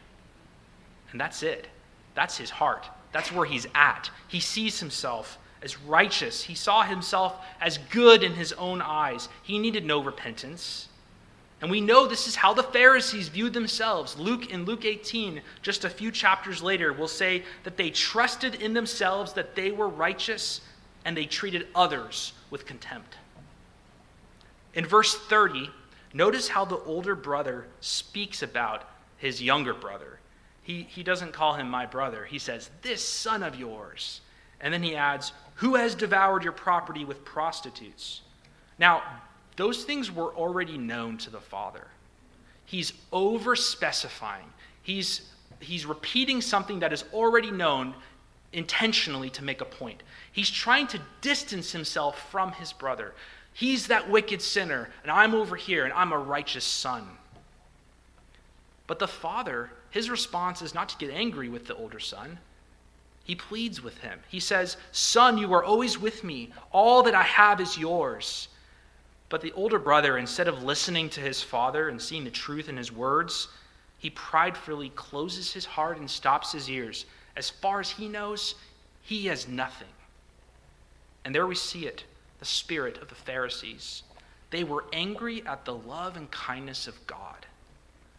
And 1.12 1.20
that's 1.20 1.42
it. 1.42 1.68
That's 2.16 2.38
his 2.38 2.50
heart. 2.50 2.88
That's 3.12 3.32
where 3.32 3.46
he's 3.46 3.68
at. 3.74 4.10
He 4.28 4.40
sees 4.40 4.80
himself 4.80 5.38
as 5.62 5.80
righteous. 5.80 6.44
He 6.44 6.56
saw 6.56 6.84
himself 6.84 7.36
as 7.62 7.78
good 7.78 8.24
in 8.24 8.34
his 8.34 8.54
own 8.54 8.82
eyes. 8.82 9.30
He 9.44 9.60
needed 9.60 9.86
no 9.86 10.04
repentance. 10.04 10.90
And 11.62 11.72
we 11.72 11.80
know 11.80 12.06
this 12.08 12.28
is 12.28 12.36
how 12.36 12.54
the 12.54 12.62
Pharisees 12.62 13.30
viewed 13.30 13.54
themselves. 13.54 14.18
Luke 14.18 14.52
in 14.52 14.66
Luke 14.66 14.84
18, 14.84 15.42
just 15.62 15.86
a 15.86 15.90
few 15.90 16.12
chapters 16.12 16.62
later, 16.62 16.92
will 16.92 17.08
say 17.08 17.44
that 17.64 17.78
they 17.78 17.90
trusted 17.90 18.56
in 18.56 18.74
themselves 18.74 19.32
that 19.34 19.56
they 19.56 19.72
were 19.72 19.88
righteous 19.88 20.60
and 21.06 21.16
they 21.16 21.26
treated 21.26 21.68
others 21.74 22.34
with 22.50 22.66
contempt. 22.66 23.16
In 24.74 24.86
verse 24.86 25.16
30, 25.16 25.70
notice 26.14 26.50
how 26.50 26.66
the 26.66 26.80
older 26.80 27.16
brother 27.16 27.68
speaks 27.80 28.42
about 28.42 28.84
his 29.18 29.42
younger 29.42 29.74
brother. 29.74 30.20
He, 30.64 30.84
he 30.84 31.04
doesn't 31.04 31.34
call 31.34 31.54
him 31.54 31.70
my 31.70 31.86
brother. 31.86 32.26
He 32.26 32.40
says, 32.40 32.70
This 32.82 33.08
son 33.08 33.44
of 33.44 33.56
yours. 33.56 34.22
And 34.62 34.74
then 34.74 34.82
he 34.82 34.96
adds, 34.96 35.34
Who 35.56 35.76
has 35.76 35.94
devoured 35.94 36.44
your 36.44 36.54
property 36.54 37.06
with 37.06 37.26
prostitutes? 37.26 38.22
Now, 38.80 39.04
those 39.56 39.84
things 39.84 40.12
were 40.12 40.34
already 40.34 40.78
known 40.78 41.18
to 41.20 41.30
the 41.30 41.40
father. 41.40 41.88
He's 42.66 42.94
over 43.12 43.56
specifying, 43.56 44.52
he's, 44.82 45.30
he's 45.60 45.86
repeating 45.86 46.42
something 46.42 46.80
that 46.80 46.94
is 46.94 47.04
already 47.14 47.52
known 47.52 47.94
intentionally 48.54 49.30
to 49.32 49.44
make 49.44 49.62
a 49.62 49.66
point. 49.66 50.02
He's 50.32 50.50
trying 50.50 50.88
to 50.88 51.02
distance 51.22 51.72
himself 51.72 52.30
from 52.32 52.54
his 52.54 52.72
brother. 52.72 53.14
He's 53.54 53.88
that 53.88 54.10
wicked 54.10 54.42
sinner, 54.42 54.90
and 55.04 55.12
I'm 55.12 55.36
over 55.36 55.56
here, 55.56 55.84
and 55.84 55.94
I'm 55.94 56.12
a 56.12 56.18
righteous 56.18 56.64
son. 56.64 57.08
But 58.88 59.00
the 59.00 59.08
father 59.08 59.70
his 59.94 60.10
response 60.10 60.64
is 60.64 60.74
not 60.74 60.90
to 60.90 60.98
get 60.98 61.14
angry 61.14 61.50
with 61.50 61.68
the 61.68 61.76
older 61.76 62.00
son. 62.00 62.40
He 63.26 63.36
pleads 63.36 63.84
with 63.84 64.00
him. 64.00 64.20
He 64.28 64.40
says, 64.40 64.76
Son, 64.92 65.38
you 65.38 65.54
are 65.54 65.64
always 65.64 66.00
with 66.00 66.24
me. 66.24 66.52
All 66.72 67.04
that 67.04 67.14
I 67.14 67.22
have 67.22 67.62
is 67.62 67.78
yours. 67.78 68.48
But 69.30 69.42
the 69.42 69.52
older 69.52 69.78
brother, 69.78 70.18
instead 70.18 70.48
of 70.48 70.64
listening 70.64 71.12
to 71.12 71.22
his 71.22 71.44
father 71.44 71.90
and 71.90 72.02
seeing 72.02 72.24
the 72.24 72.32
truth 72.32 72.70
in 72.70 72.76
his 72.76 72.92
words, 72.92 73.50
he 74.00 74.10
pridefully 74.10 74.90
closes 74.96 75.54
his 75.54 75.66
heart 75.66 76.00
and 76.00 76.10
stops 76.10 76.52
his 76.52 76.68
ears. 76.72 77.06
As 77.36 77.52
far 77.52 77.80
as 77.80 77.92
he 77.92 78.10
knows, 78.10 78.56
he 79.04 79.28
has 79.28 79.48
nothing. 79.48 79.88
And 81.24 81.36
there 81.36 81.46
we 81.46 81.54
see 81.54 81.86
it 81.86 82.04
the 82.40 82.46
spirit 82.46 82.98
of 82.98 83.10
the 83.10 83.16
Pharisees. 83.16 84.02
They 84.50 84.64
were 84.64 84.86
angry 84.92 85.46
at 85.46 85.66
the 85.66 85.76
love 85.76 86.18
and 86.18 86.32
kindness 86.32 86.88
of 86.88 87.06
God. 87.06 87.46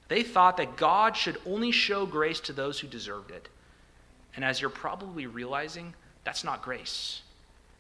They 0.08 0.22
thought 0.22 0.56
that 0.58 0.76
God 0.76 1.16
should 1.16 1.40
only 1.46 1.70
show 1.70 2.06
grace 2.06 2.40
to 2.40 2.52
those 2.52 2.78
who 2.78 2.86
deserved 2.86 3.30
it. 3.30 3.48
And 4.36 4.44
as 4.44 4.60
you're 4.60 4.70
probably 4.70 5.26
realizing, 5.26 5.94
that's 6.24 6.44
not 6.44 6.62
grace. 6.62 7.22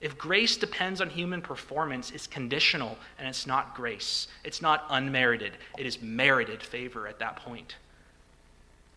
If 0.00 0.18
grace 0.18 0.56
depends 0.56 1.00
on 1.00 1.08
human 1.08 1.40
performance, 1.40 2.10
it's 2.10 2.26
conditional 2.26 2.98
and 3.18 3.26
it's 3.28 3.46
not 3.46 3.74
grace. 3.74 4.28
It's 4.44 4.62
not 4.62 4.84
unmerited, 4.90 5.52
it 5.78 5.86
is 5.86 6.02
merited 6.02 6.62
favor 6.62 7.08
at 7.08 7.18
that 7.20 7.36
point. 7.36 7.76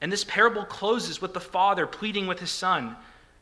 And 0.02 0.12
this 0.12 0.24
parable 0.24 0.66
closes 0.66 1.22
with 1.22 1.34
the 1.34 1.40
father 1.40 1.88
pleading 1.88 2.28
with 2.28 2.40
his 2.40 2.52
son. 2.52 2.96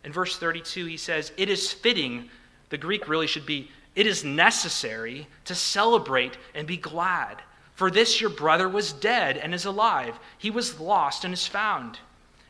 In 0.03 0.13
verse 0.13 0.37
32, 0.37 0.85
he 0.85 0.97
says, 0.97 1.31
It 1.37 1.49
is 1.49 1.71
fitting, 1.71 2.29
the 2.69 2.77
Greek 2.77 3.09
really 3.09 3.27
should 3.27 3.45
be, 3.45 3.69
it 3.95 4.07
is 4.07 4.23
necessary 4.23 5.27
to 5.45 5.55
celebrate 5.55 6.37
and 6.53 6.67
be 6.67 6.77
glad 6.77 7.41
for 7.75 7.91
this 7.91 8.19
your 8.21 8.29
brother 8.29 8.67
was 8.67 8.93
dead 8.93 9.37
and 9.37 9.53
is 9.53 9.65
alive. 9.65 10.17
He 10.37 10.49
was 10.49 10.79
lost 10.79 11.23
and 11.23 11.33
is 11.33 11.45
found. 11.45 11.99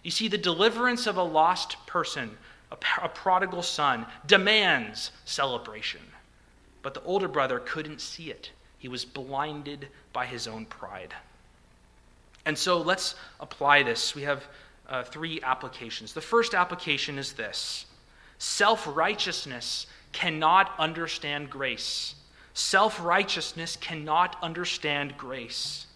You 0.04 0.12
see, 0.12 0.28
the 0.28 0.38
deliverance 0.38 1.08
of 1.08 1.18
a 1.18 1.24
lost 1.24 1.84
person, 1.88 2.38
a, 2.72 2.78
a 3.02 3.10
prodigal 3.10 3.64
son, 3.64 4.06
demands 4.28 5.12
celebration. 5.26 6.02
But 6.84 6.94
the 6.94 7.02
older 7.02 7.28
brother 7.28 7.60
couldn't 7.60 8.02
see 8.02 8.30
it, 8.30 8.52
he 8.78 8.88
was 8.88 9.04
blinded 9.04 9.88
by 10.14 10.28
his 10.28 10.48
own 10.48 10.66
pride. 10.68 11.14
And 12.46 12.56
so 12.56 12.80
let's 12.80 13.16
apply 13.40 13.82
this. 13.82 14.14
We 14.14 14.22
have 14.22 14.44
uh, 14.88 15.04
three 15.04 15.42
applications. 15.42 16.14
The 16.14 16.22
first 16.22 16.54
application 16.54 17.18
is 17.18 17.34
this 17.34 17.88
self 18.38 18.88
righteousness 18.96 19.88
cannot 20.12 20.72
understand 20.78 21.50
grace. 21.50 22.14
Self 22.56 23.02
righteousness 23.04 23.76
cannot 23.76 24.38
understand 24.42 25.18
grace. 25.18 25.88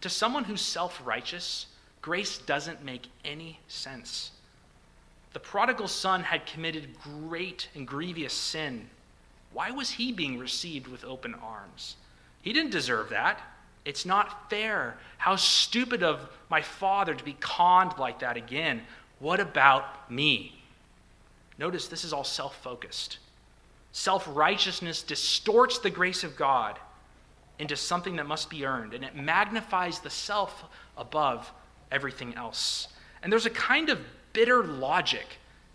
To 0.00 0.08
someone 0.08 0.44
who's 0.44 0.62
self 0.62 1.02
righteous, 1.04 1.66
grace 2.00 2.38
doesn't 2.38 2.82
make 2.82 3.08
any 3.26 3.60
sense. 3.68 4.30
The 5.34 5.40
prodigal 5.40 5.86
son 5.86 6.22
had 6.22 6.46
committed 6.46 6.98
great 7.02 7.68
and 7.74 7.86
grievous 7.86 8.32
sin, 8.32 8.88
Why 9.52 9.70
was 9.70 9.90
he 9.90 10.12
being 10.12 10.38
received 10.38 10.86
with 10.86 11.04
open 11.04 11.34
arms? 11.34 11.96
He 12.40 12.54
didn't 12.54 12.70
deserve 12.70 13.10
that. 13.10 13.38
It's 13.84 14.06
not 14.06 14.48
fair. 14.48 14.96
How 15.18 15.36
stupid 15.36 16.02
of 16.02 16.26
my 16.48 16.62
father 16.62 17.14
to 17.14 17.24
be 17.24 17.36
conned 17.38 17.98
like 17.98 18.20
that 18.20 18.38
again. 18.38 18.80
What 19.18 19.40
about 19.40 20.10
me? 20.10 20.62
Notice 21.58 21.86
this 21.86 22.04
is 22.04 22.14
all 22.14 22.24
self 22.24 22.56
focused. 22.62 23.18
Self 23.92 24.28
righteousness 24.30 25.02
distorts 25.02 25.78
the 25.78 25.90
grace 25.90 26.24
of 26.24 26.36
God 26.36 26.78
into 27.58 27.76
something 27.76 28.16
that 28.16 28.26
must 28.26 28.50
be 28.50 28.64
earned, 28.64 28.94
and 28.94 29.04
it 29.04 29.16
magnifies 29.16 29.98
the 29.98 30.10
self 30.10 30.64
above 30.96 31.52
everything 31.90 32.34
else. 32.34 32.88
And 33.22 33.32
there's 33.32 33.46
a 33.46 33.50
kind 33.50 33.88
of 33.88 34.00
bitter 34.32 34.62
logic 34.62 35.26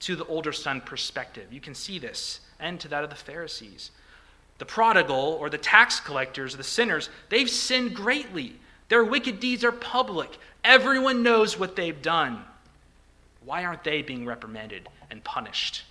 to 0.01 0.15
the 0.15 0.25
older 0.25 0.51
son 0.51 0.81
perspective. 0.81 1.51
You 1.51 1.59
can 1.59 1.75
see 1.75 1.99
this, 1.99 2.39
and 2.59 2.79
to 2.79 2.87
that 2.89 3.03
of 3.03 3.09
the 3.09 3.15
Pharisees. 3.15 3.91
The 4.59 4.65
prodigal 4.65 5.37
or 5.39 5.49
the 5.49 5.57
tax 5.57 5.99
collectors, 5.99 6.55
the 6.55 6.63
sinners, 6.63 7.09
they've 7.29 7.49
sinned 7.49 7.95
greatly. 7.95 8.55
Their 8.89 9.03
wicked 9.03 9.39
deeds 9.39 9.63
are 9.63 9.71
public. 9.71 10.37
Everyone 10.63 11.23
knows 11.23 11.57
what 11.57 11.75
they've 11.75 12.01
done. 12.01 12.43
Why 13.43 13.65
aren't 13.65 13.83
they 13.83 14.01
being 14.01 14.25
reprimanded 14.25 14.87
and 15.09 15.23
punished? 15.23 15.83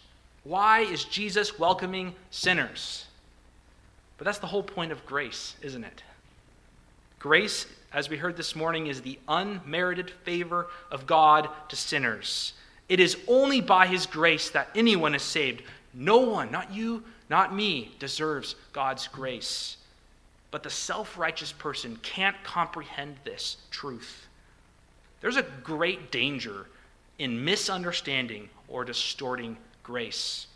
Why 0.44 0.80
is 0.80 1.04
Jesus 1.04 1.58
welcoming 1.58 2.14
sinners? 2.30 3.06
But 4.18 4.24
that's 4.24 4.38
the 4.38 4.46
whole 4.46 4.62
point 4.62 4.92
of 4.92 5.06
grace, 5.06 5.56
isn't 5.62 5.84
it? 5.84 6.02
Grace, 7.18 7.66
as 7.92 8.08
we 8.08 8.16
heard 8.16 8.36
this 8.36 8.56
morning, 8.56 8.88
is 8.88 9.00
the 9.00 9.18
unmerited 9.28 10.10
favor 10.10 10.66
of 10.90 11.06
God 11.06 11.48
to 11.68 11.76
sinners. 11.76 12.52
It 12.88 12.98
is 12.98 13.16
only 13.28 13.60
by 13.60 13.86
His 13.86 14.06
grace 14.06 14.50
that 14.50 14.68
anyone 14.74 15.14
is 15.14 15.22
saved. 15.22 15.62
No 15.94 16.18
one, 16.18 16.50
not 16.50 16.72
you, 16.72 17.04
not 17.30 17.54
me, 17.54 17.94
deserves 17.98 18.56
God's 18.72 19.06
grace. 19.08 19.76
But 20.50 20.62
the 20.62 20.70
self 20.70 21.16
righteous 21.16 21.52
person 21.52 21.98
can't 22.02 22.36
comprehend 22.42 23.16
this 23.24 23.56
truth. 23.70 24.26
There's 25.20 25.36
a 25.36 25.46
great 25.62 26.10
danger 26.10 26.66
in 27.18 27.44
misunderstanding 27.44 28.48
or 28.68 28.84
distorting 28.84 29.56
grace. 29.82 30.46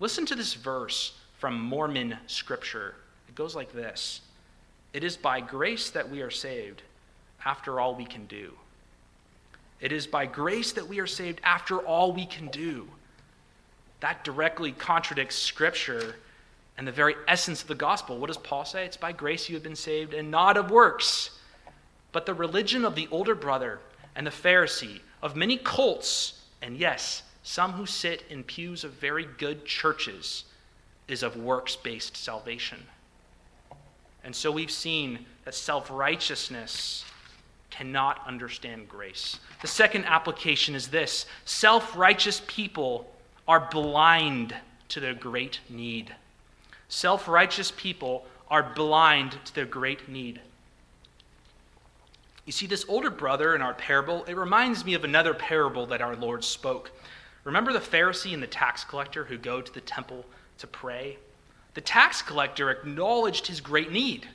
Listen 0.00 0.26
to 0.26 0.34
this 0.34 0.54
verse 0.54 1.18
from 1.38 1.60
Mormon 1.60 2.18
scripture. 2.26 2.94
It 3.28 3.34
goes 3.34 3.54
like 3.54 3.72
this 3.72 4.20
It 4.92 5.04
is 5.04 5.16
by 5.16 5.40
grace 5.40 5.90
that 5.90 6.10
we 6.10 6.22
are 6.22 6.30
saved, 6.30 6.82
after 7.44 7.80
all 7.80 7.94
we 7.94 8.04
can 8.04 8.26
do. 8.26 8.52
It 9.80 9.92
is 9.92 10.06
by 10.06 10.26
grace 10.26 10.72
that 10.72 10.88
we 10.88 11.00
are 11.00 11.06
saved 11.06 11.40
after 11.44 11.78
all 11.78 12.12
we 12.12 12.26
can 12.26 12.48
do. 12.48 12.88
That 14.00 14.24
directly 14.24 14.72
contradicts 14.72 15.36
scripture 15.36 16.16
and 16.78 16.86
the 16.86 16.92
very 16.92 17.14
essence 17.28 17.62
of 17.62 17.68
the 17.68 17.74
gospel. 17.74 18.18
What 18.18 18.26
does 18.28 18.36
Paul 18.36 18.64
say? 18.64 18.84
It's 18.84 18.96
by 18.96 19.12
grace 19.12 19.48
you 19.48 19.56
have 19.56 19.62
been 19.62 19.76
saved 19.76 20.14
and 20.14 20.30
not 20.30 20.56
of 20.56 20.70
works. 20.70 21.30
But 22.12 22.26
the 22.26 22.34
religion 22.34 22.84
of 22.84 22.94
the 22.94 23.08
older 23.10 23.34
brother 23.34 23.80
and 24.14 24.26
the 24.26 24.30
Pharisee, 24.30 25.00
of 25.22 25.36
many 25.36 25.58
cults, 25.58 26.42
and 26.62 26.76
yes, 26.76 27.22
some 27.46 27.74
who 27.74 27.86
sit 27.86 28.24
in 28.28 28.42
pews 28.42 28.82
of 28.82 28.90
very 28.94 29.24
good 29.24 29.64
churches, 29.64 30.42
is 31.06 31.22
of 31.22 31.36
works 31.36 31.76
based 31.76 32.16
salvation. 32.16 32.82
And 34.24 34.34
so 34.34 34.50
we've 34.50 34.70
seen 34.70 35.24
that 35.44 35.54
self 35.54 35.88
righteousness 35.88 37.04
cannot 37.70 38.20
understand 38.26 38.88
grace. 38.88 39.38
The 39.62 39.68
second 39.68 40.06
application 40.06 40.74
is 40.74 40.88
this 40.88 41.26
self 41.44 41.96
righteous 41.96 42.42
people 42.48 43.08
are 43.46 43.68
blind 43.70 44.52
to 44.88 44.98
their 44.98 45.14
great 45.14 45.60
need. 45.68 46.12
Self 46.88 47.28
righteous 47.28 47.72
people 47.76 48.26
are 48.50 48.72
blind 48.74 49.38
to 49.44 49.54
their 49.54 49.66
great 49.66 50.08
need. 50.08 50.40
You 52.44 52.50
see, 52.52 52.66
this 52.66 52.84
older 52.88 53.10
brother 53.10 53.54
in 53.54 53.62
our 53.62 53.74
parable, 53.74 54.24
it 54.24 54.36
reminds 54.36 54.84
me 54.84 54.94
of 54.94 55.04
another 55.04 55.32
parable 55.32 55.86
that 55.86 56.02
our 56.02 56.16
Lord 56.16 56.42
spoke. 56.42 56.90
Remember 57.46 57.72
the 57.72 57.78
Pharisee 57.78 58.34
and 58.34 58.42
the 58.42 58.48
tax 58.48 58.82
collector 58.82 59.24
who 59.24 59.38
go 59.38 59.60
to 59.60 59.72
the 59.72 59.80
temple 59.80 60.26
to 60.58 60.66
pray? 60.66 61.16
The 61.74 61.80
tax 61.80 62.20
collector 62.20 62.70
acknowledged 62.70 63.46
his 63.46 63.60
great 63.60 63.92
need. 63.92 64.26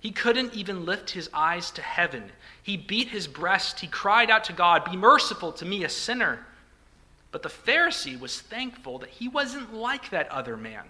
He 0.00 0.10
couldn't 0.10 0.54
even 0.54 0.86
lift 0.86 1.10
his 1.10 1.28
eyes 1.34 1.70
to 1.72 1.82
heaven. 1.82 2.32
He 2.62 2.78
beat 2.78 3.08
his 3.08 3.26
breast. 3.26 3.80
He 3.80 3.86
cried 3.86 4.30
out 4.30 4.44
to 4.44 4.54
God, 4.54 4.86
Be 4.86 4.96
merciful 4.96 5.52
to 5.52 5.66
me, 5.66 5.84
a 5.84 5.90
sinner. 5.90 6.46
But 7.30 7.42
the 7.42 7.50
Pharisee 7.50 8.18
was 8.18 8.40
thankful 8.40 9.00
that 9.00 9.10
he 9.10 9.28
wasn't 9.28 9.74
like 9.74 10.08
that 10.08 10.30
other 10.30 10.56
man. 10.56 10.84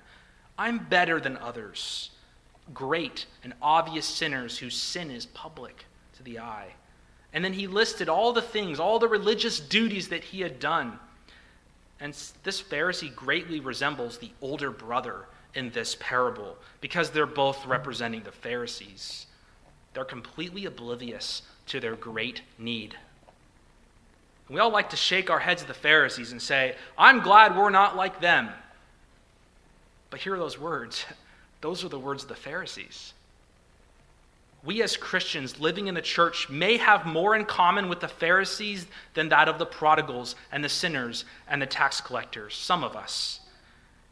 I'm 0.56 0.78
better 0.78 1.18
than 1.18 1.36
others, 1.36 2.10
great 2.72 3.26
and 3.42 3.54
obvious 3.60 4.06
sinners 4.06 4.58
whose 4.58 4.80
sin 4.80 5.10
is 5.10 5.26
public 5.26 5.86
to 6.16 6.22
the 6.22 6.38
eye. 6.38 6.74
And 7.32 7.44
then 7.44 7.54
he 7.54 7.66
listed 7.66 8.08
all 8.08 8.32
the 8.32 8.40
things, 8.40 8.78
all 8.78 9.00
the 9.00 9.08
religious 9.08 9.58
duties 9.58 10.10
that 10.10 10.22
he 10.22 10.42
had 10.42 10.60
done. 10.60 11.00
And 12.00 12.14
this 12.42 12.62
Pharisee 12.62 13.14
greatly 13.14 13.60
resembles 13.60 14.18
the 14.18 14.30
older 14.42 14.70
brother 14.70 15.26
in 15.54 15.70
this 15.70 15.96
parable 15.98 16.56
because 16.80 17.10
they're 17.10 17.26
both 17.26 17.64
representing 17.66 18.22
the 18.22 18.32
Pharisees. 18.32 19.26
They're 19.94 20.04
completely 20.04 20.66
oblivious 20.66 21.42
to 21.68 21.80
their 21.80 21.96
great 21.96 22.42
need. 22.58 22.96
We 24.48 24.60
all 24.60 24.70
like 24.70 24.90
to 24.90 24.96
shake 24.96 25.30
our 25.30 25.40
heads 25.40 25.62
at 25.62 25.68
the 25.68 25.74
Pharisees 25.74 26.32
and 26.32 26.40
say, 26.40 26.76
I'm 26.96 27.20
glad 27.20 27.56
we're 27.56 27.70
not 27.70 27.96
like 27.96 28.20
them. 28.20 28.50
But 30.10 30.20
hear 30.20 30.38
those 30.38 30.58
words. 30.58 31.04
Those 31.62 31.82
are 31.84 31.88
the 31.88 31.98
words 31.98 32.22
of 32.22 32.28
the 32.28 32.34
Pharisees. 32.34 33.14
We 34.66 34.82
as 34.82 34.96
Christians 34.96 35.60
living 35.60 35.86
in 35.86 35.94
the 35.94 36.02
church 36.02 36.50
may 36.50 36.76
have 36.76 37.06
more 37.06 37.36
in 37.36 37.44
common 37.44 37.88
with 37.88 38.00
the 38.00 38.08
Pharisees 38.08 38.84
than 39.14 39.28
that 39.28 39.48
of 39.48 39.60
the 39.60 39.64
prodigals 39.64 40.34
and 40.50 40.64
the 40.64 40.68
sinners 40.68 41.24
and 41.48 41.62
the 41.62 41.66
tax 41.66 42.00
collectors, 42.00 42.56
some 42.56 42.82
of 42.82 42.96
us. 42.96 43.38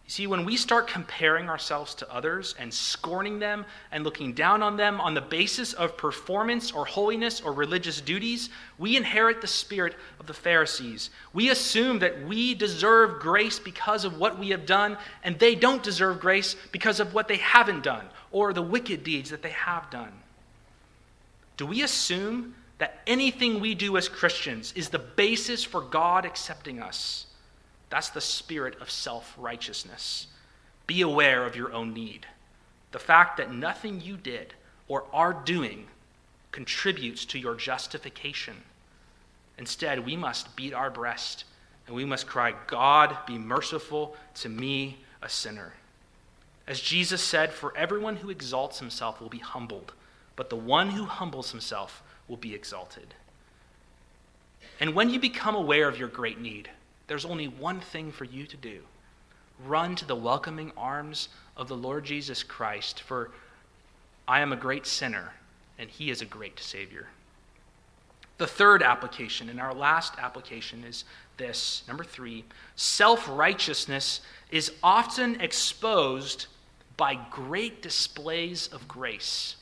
You 0.04 0.10
see, 0.10 0.26
when 0.28 0.44
we 0.44 0.56
start 0.56 0.86
comparing 0.86 1.48
ourselves 1.48 1.94
to 1.96 2.12
others 2.12 2.54
and 2.56 2.72
scorning 2.72 3.40
them 3.40 3.66
and 3.90 4.04
looking 4.04 4.32
down 4.32 4.62
on 4.62 4.76
them 4.76 5.00
on 5.00 5.14
the 5.14 5.20
basis 5.20 5.72
of 5.72 5.96
performance 5.96 6.70
or 6.70 6.84
holiness 6.84 7.40
or 7.40 7.52
religious 7.52 8.00
duties, 8.00 8.48
we 8.78 8.96
inherit 8.96 9.40
the 9.40 9.48
spirit 9.48 9.96
of 10.20 10.26
the 10.28 10.34
Pharisees. 10.34 11.10
We 11.32 11.50
assume 11.50 11.98
that 11.98 12.26
we 12.28 12.54
deserve 12.54 13.18
grace 13.18 13.58
because 13.58 14.04
of 14.04 14.18
what 14.18 14.38
we 14.38 14.50
have 14.50 14.66
done, 14.66 14.98
and 15.24 15.36
they 15.36 15.56
don't 15.56 15.82
deserve 15.82 16.20
grace 16.20 16.54
because 16.70 17.00
of 17.00 17.12
what 17.12 17.26
they 17.26 17.38
haven't 17.38 17.82
done 17.82 18.06
or 18.30 18.52
the 18.52 18.62
wicked 18.62 19.02
deeds 19.02 19.30
that 19.30 19.42
they 19.42 19.50
have 19.50 19.90
done. 19.90 20.12
Do 21.56 21.66
we 21.66 21.82
assume 21.82 22.54
that 22.78 23.02
anything 23.06 23.60
we 23.60 23.74
do 23.74 23.96
as 23.96 24.08
Christians 24.08 24.72
is 24.74 24.88
the 24.88 24.98
basis 24.98 25.62
for 25.64 25.80
God 25.80 26.24
accepting 26.24 26.80
us? 26.82 27.26
That's 27.90 28.10
the 28.10 28.20
spirit 28.20 28.80
of 28.80 28.90
self 28.90 29.34
righteousness. 29.38 30.26
Be 30.86 31.00
aware 31.00 31.46
of 31.46 31.56
your 31.56 31.72
own 31.72 31.94
need. 31.94 32.26
The 32.92 32.98
fact 32.98 33.36
that 33.36 33.52
nothing 33.52 34.00
you 34.00 34.16
did 34.16 34.54
or 34.88 35.04
are 35.12 35.32
doing 35.32 35.86
contributes 36.52 37.24
to 37.26 37.38
your 37.38 37.54
justification. 37.54 38.56
Instead, 39.58 40.04
we 40.04 40.16
must 40.16 40.54
beat 40.56 40.74
our 40.74 40.90
breast 40.90 41.44
and 41.86 41.94
we 41.94 42.04
must 42.04 42.26
cry, 42.26 42.54
God, 42.66 43.16
be 43.26 43.38
merciful 43.38 44.16
to 44.36 44.48
me, 44.48 44.98
a 45.22 45.28
sinner. 45.28 45.74
As 46.66 46.80
Jesus 46.80 47.22
said, 47.22 47.52
for 47.52 47.76
everyone 47.76 48.16
who 48.16 48.30
exalts 48.30 48.78
himself 48.78 49.20
will 49.20 49.28
be 49.28 49.38
humbled, 49.38 49.92
but 50.37 50.51
the 50.51 50.57
one 50.57 50.90
who 50.90 51.05
humbles 51.05 51.51
himself 51.51 52.03
will 52.29 52.37
be 52.37 52.55
exalted. 52.55 53.14
And 54.81 54.94
when 54.94 55.11
you 55.11 55.20
become 55.20 55.55
aware 55.55 55.88
of 55.88 55.99
your 55.99 56.09
great 56.09 56.40
need, 56.40 56.70
there's 57.07 57.25
only 57.25 57.49
one 57.49 57.81
thing 57.81 58.11
for 58.12 58.25
you 58.25 58.47
to 58.47 58.57
do 58.57 58.81
run 59.64 59.94
to 59.94 60.05
the 60.05 60.16
welcoming 60.16 60.73
arms 60.77 61.29
of 61.57 61.68
the 61.68 61.77
Lord 61.77 62.05
Jesus 62.05 62.42
Christ, 62.42 63.01
for 63.01 63.31
I 64.27 64.40
am 64.40 64.53
a 64.53 64.57
great 64.57 64.85
sinner, 64.85 65.33
and 65.78 65.89
he 65.89 66.11
is 66.11 66.20
a 66.20 66.26
great 66.26 66.59
Savior. 66.59 67.07
The 68.39 68.47
third 68.49 68.82
application, 68.82 69.49
and 69.49 69.61
our 69.61 69.72
last 69.72 70.14
application, 70.18 70.82
is 70.82 71.05
this 71.37 71.85
number 71.87 72.05
three 72.05 72.45
self 72.74 73.28
righteousness 73.28 74.20
is 74.51 74.72
often 74.82 75.41
exposed 75.41 76.47
by 76.97 77.14
great 77.30 77.82
displays 77.82 78.68
of 78.68 78.89
grace. 78.89 79.57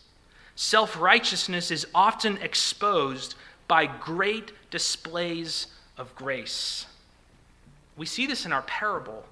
Self 0.63 0.97
righteousness 0.97 1.73
is 1.73 1.89
often 1.93 2.37
exposed 2.37 3.35
by 3.67 3.87
great 3.87 4.53
displays 4.71 5.67
of 5.99 6.15
grace. 6.15 6.87
We 7.97 8.07
see 8.07 8.29
this 8.29 8.47
in 8.47 8.53
our 8.53 8.63
parable. 8.63 9.25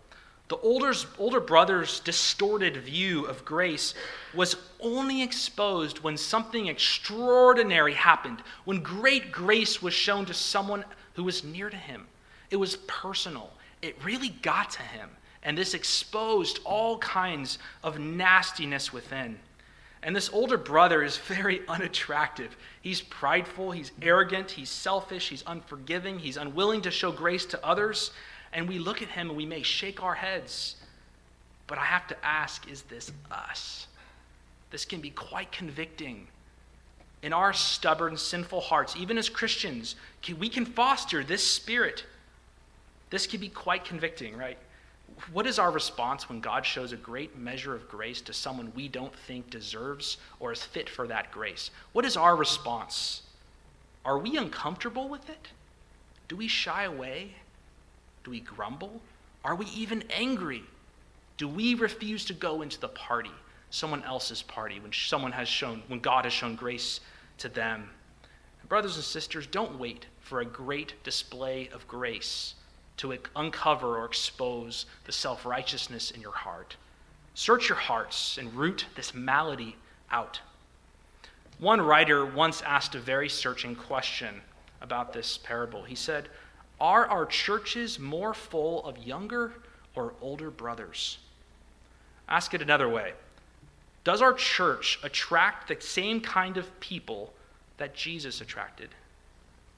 The 0.48 0.56
older, 0.56 0.92
older 1.18 1.38
brother's 1.38 2.00
distorted 2.00 2.78
view 2.78 3.26
of 3.26 3.44
grace 3.44 3.94
was 4.34 4.56
only 4.80 5.22
exposed 5.22 6.00
when 6.00 6.16
something 6.16 6.66
extraordinary 6.66 7.94
happened, 7.94 8.42
when 8.64 8.82
great 8.82 9.30
grace 9.30 9.80
was 9.80 9.94
shown 9.94 10.26
to 10.26 10.34
someone 10.34 10.84
who 11.14 11.22
was 11.22 11.44
near 11.44 11.70
to 11.70 11.76
him. 11.76 12.08
It 12.50 12.56
was 12.56 12.74
personal, 12.88 13.52
it 13.82 13.94
really 14.02 14.30
got 14.30 14.70
to 14.70 14.82
him, 14.82 15.10
And 15.44 15.56
this 15.56 15.74
exposed 15.74 16.58
all 16.64 16.98
kinds 16.98 17.60
of 17.84 18.00
nastiness 18.00 18.92
within. 18.92 19.38
And 20.02 20.16
this 20.16 20.30
older 20.32 20.56
brother 20.56 21.02
is 21.02 21.18
very 21.18 21.62
unattractive. 21.68 22.56
He's 22.80 23.00
prideful, 23.00 23.70
he's 23.70 23.92
arrogant, 24.00 24.52
he's 24.52 24.70
selfish, 24.70 25.28
he's 25.28 25.44
unforgiving, 25.46 26.18
he's 26.18 26.36
unwilling 26.36 26.82
to 26.82 26.90
show 26.90 27.12
grace 27.12 27.44
to 27.46 27.64
others. 27.64 28.10
And 28.52 28.68
we 28.68 28.78
look 28.78 29.02
at 29.02 29.08
him 29.08 29.28
and 29.28 29.36
we 29.36 29.46
may 29.46 29.62
shake 29.62 30.02
our 30.02 30.14
heads. 30.14 30.76
But 31.66 31.78
I 31.78 31.84
have 31.84 32.06
to 32.08 32.16
ask 32.24 32.68
is 32.68 32.82
this 32.82 33.12
us? 33.30 33.86
This 34.70 34.84
can 34.84 35.00
be 35.00 35.10
quite 35.10 35.52
convicting. 35.52 36.26
In 37.22 37.32
our 37.32 37.52
stubborn, 37.52 38.16
sinful 38.16 38.62
hearts, 38.62 38.96
even 38.96 39.18
as 39.18 39.28
Christians, 39.28 39.94
we 40.38 40.48
can 40.48 40.64
foster 40.64 41.22
this 41.22 41.46
spirit. 41.46 42.04
This 43.10 43.26
can 43.26 43.40
be 43.40 43.50
quite 43.50 43.84
convicting, 43.84 44.36
right? 44.36 44.56
What 45.32 45.46
is 45.46 45.58
our 45.58 45.70
response 45.70 46.28
when 46.28 46.40
God 46.40 46.64
shows 46.64 46.92
a 46.92 46.96
great 46.96 47.36
measure 47.38 47.74
of 47.74 47.88
grace 47.88 48.20
to 48.22 48.32
someone 48.32 48.72
we 48.74 48.88
don't 48.88 49.14
think 49.14 49.50
deserves 49.50 50.16
or 50.38 50.52
is 50.52 50.62
fit 50.62 50.88
for 50.88 51.06
that 51.08 51.30
grace? 51.30 51.70
What 51.92 52.04
is 52.04 52.16
our 52.16 52.36
response? 52.36 53.22
Are 54.04 54.18
we 54.18 54.36
uncomfortable 54.36 55.08
with 55.08 55.28
it? 55.28 55.48
Do 56.28 56.36
we 56.36 56.48
shy 56.48 56.84
away? 56.84 57.34
Do 58.24 58.30
we 58.30 58.40
grumble? 58.40 59.00
Are 59.44 59.54
we 59.54 59.66
even 59.66 60.04
angry? 60.10 60.64
Do 61.36 61.48
we 61.48 61.74
refuse 61.74 62.24
to 62.26 62.34
go 62.34 62.62
into 62.62 62.78
the 62.80 62.88
party, 62.88 63.30
someone 63.70 64.02
else's 64.04 64.42
party, 64.42 64.80
when 64.80 64.92
someone 64.92 65.32
has 65.32 65.48
shown, 65.48 65.82
when 65.88 66.00
God 66.00 66.24
has 66.24 66.32
shown 66.32 66.54
grace 66.54 67.00
to 67.38 67.48
them? 67.48 67.90
Brothers 68.68 68.96
and 68.96 69.04
sisters, 69.04 69.46
don't 69.46 69.78
wait 69.78 70.06
for 70.20 70.40
a 70.40 70.44
great 70.44 70.94
display 71.02 71.68
of 71.72 71.88
grace 71.88 72.54
to 73.00 73.16
uncover 73.34 73.96
or 73.96 74.04
expose 74.04 74.84
the 75.06 75.12
self 75.12 75.46
righteousness 75.46 76.10
in 76.10 76.20
your 76.20 76.34
heart. 76.34 76.76
Search 77.34 77.70
your 77.70 77.78
hearts 77.78 78.36
and 78.36 78.52
root 78.54 78.84
this 78.94 79.14
malady 79.14 79.76
out. 80.10 80.40
One 81.58 81.80
writer 81.80 82.26
once 82.26 82.60
asked 82.60 82.94
a 82.94 83.00
very 83.00 83.30
searching 83.30 83.74
question 83.74 84.42
about 84.82 85.14
this 85.14 85.38
parable. 85.38 85.82
He 85.82 85.94
said, 85.94 86.28
Are 86.78 87.06
our 87.06 87.24
churches 87.24 87.98
more 87.98 88.34
full 88.34 88.84
of 88.84 88.98
younger 88.98 89.52
or 89.94 90.12
older 90.20 90.50
brothers? 90.50 91.18
Ask 92.28 92.52
it 92.52 92.60
another 92.60 92.88
way 92.88 93.14
Does 94.04 94.20
our 94.20 94.34
church 94.34 94.98
attract 95.02 95.68
the 95.68 95.80
same 95.80 96.20
kind 96.20 96.58
of 96.58 96.80
people 96.80 97.32
that 97.78 97.94
Jesus 97.94 98.42
attracted? 98.42 98.90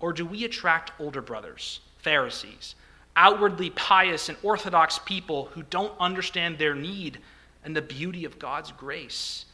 Or 0.01 0.12
do 0.12 0.27
we 0.27 0.43
attract 0.43 0.91
older 0.99 1.23
brothers, 1.23 1.79
Pharisees, 1.99 2.75
outwardly 3.17 3.71
pious 3.71 4.29
and 4.29 4.39
orthodox 4.43 4.99
people 4.99 5.47
who 5.53 5.63
don't 5.65 5.93
understand 6.01 6.59
their 6.59 6.75
need 6.75 7.19
and 7.65 7.77
the 7.77 7.83
beauty 7.83 8.25
of 8.25 8.39
God's 8.39 8.73
grace. 8.73 9.45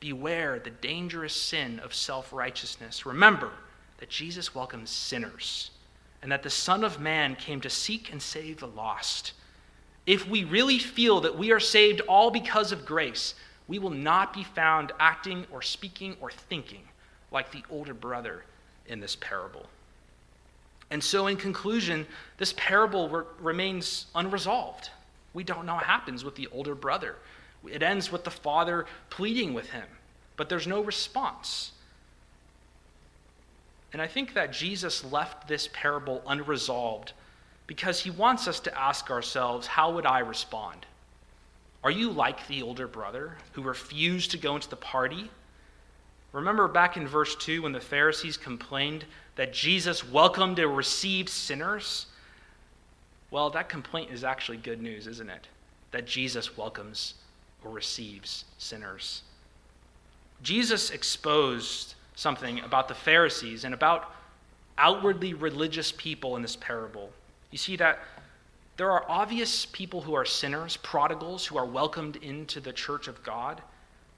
Beware 0.00 0.58
the 0.58 0.70
dangerous 0.70 1.34
sin 1.34 1.78
of 1.80 1.94
self 1.94 2.32
righteousness. 2.32 3.06
Remember 3.06 3.50
that 3.98 4.10
Jesus 4.10 4.54
welcomes 4.54 4.90
sinners 4.90 5.70
and 6.22 6.32
that 6.32 6.42
the 6.42 6.50
Son 6.50 6.84
of 6.84 7.00
Man 7.00 7.36
came 7.36 7.60
to 7.60 7.70
seek 7.70 8.10
and 8.10 8.20
save 8.20 8.60
the 8.60 8.66
lost. 8.66 9.32
If 10.06 10.28
we 10.28 10.44
really 10.44 10.78
feel 10.78 11.20
that 11.22 11.38
we 11.38 11.52
are 11.52 11.60
saved 11.60 12.00
all 12.02 12.30
because 12.30 12.72
of 12.72 12.84
grace, 12.84 13.34
we 13.68 13.78
will 13.78 13.90
not 13.90 14.34
be 14.34 14.44
found 14.44 14.92
acting 14.98 15.46
or 15.50 15.62
speaking 15.62 16.16
or 16.20 16.30
thinking 16.30 16.82
like 17.30 17.50
the 17.52 17.64
older 17.70 17.94
brother 17.94 18.44
in 18.86 19.00
this 19.00 19.16
parable. 19.16 19.66
And 20.90 21.02
so, 21.02 21.26
in 21.26 21.36
conclusion, 21.36 22.06
this 22.38 22.54
parable 22.56 23.08
re- 23.08 23.24
remains 23.40 24.06
unresolved. 24.14 24.90
We 25.32 25.44
don't 25.44 25.66
know 25.66 25.74
what 25.74 25.84
happens 25.84 26.24
with 26.24 26.36
the 26.36 26.48
older 26.48 26.74
brother. 26.74 27.16
It 27.68 27.82
ends 27.82 28.12
with 28.12 28.24
the 28.24 28.30
father 28.30 28.86
pleading 29.10 29.54
with 29.54 29.70
him, 29.70 29.86
but 30.36 30.48
there's 30.48 30.66
no 30.66 30.82
response. 30.82 31.72
And 33.92 34.02
I 34.02 34.06
think 34.06 34.34
that 34.34 34.52
Jesus 34.52 35.04
left 35.04 35.48
this 35.48 35.68
parable 35.72 36.22
unresolved 36.26 37.12
because 37.66 38.00
he 38.00 38.10
wants 38.10 38.46
us 38.48 38.60
to 38.60 38.78
ask 38.78 39.10
ourselves 39.10 39.66
how 39.66 39.92
would 39.92 40.04
I 40.04 40.18
respond? 40.18 40.84
Are 41.82 41.90
you 41.90 42.10
like 42.10 42.46
the 42.48 42.62
older 42.62 42.88
brother 42.88 43.36
who 43.52 43.62
refused 43.62 44.30
to 44.32 44.38
go 44.38 44.56
into 44.56 44.68
the 44.68 44.76
party? 44.76 45.30
Remember 46.32 46.66
back 46.66 46.96
in 46.96 47.06
verse 47.06 47.36
2 47.36 47.62
when 47.62 47.72
the 47.72 47.80
Pharisees 47.80 48.36
complained 48.36 49.04
that 49.36 49.52
Jesus 49.52 50.08
welcomed 50.08 50.58
or 50.58 50.68
received 50.68 51.28
sinners? 51.28 52.06
Well, 53.30 53.50
that 53.50 53.68
complaint 53.68 54.10
is 54.12 54.24
actually 54.24 54.58
good 54.58 54.80
news, 54.80 55.06
isn't 55.06 55.30
it? 55.30 55.48
That 55.90 56.06
Jesus 56.06 56.56
welcomes 56.56 57.14
or 57.64 57.70
receives 57.70 58.44
sinners. 58.58 59.22
Jesus 60.42 60.90
exposed 60.90 61.94
something 62.14 62.60
about 62.60 62.88
the 62.88 62.94
Pharisees 62.94 63.64
and 63.64 63.74
about 63.74 64.12
outwardly 64.78 65.34
religious 65.34 65.92
people 65.92 66.36
in 66.36 66.42
this 66.42 66.56
parable. 66.56 67.10
You 67.50 67.58
see 67.58 67.76
that 67.76 67.98
there 68.76 68.90
are 68.90 69.04
obvious 69.08 69.66
people 69.66 70.00
who 70.00 70.14
are 70.14 70.24
sinners, 70.24 70.76
prodigals, 70.76 71.46
who 71.46 71.56
are 71.56 71.64
welcomed 71.64 72.16
into 72.16 72.60
the 72.60 72.72
church 72.72 73.08
of 73.08 73.22
God, 73.22 73.62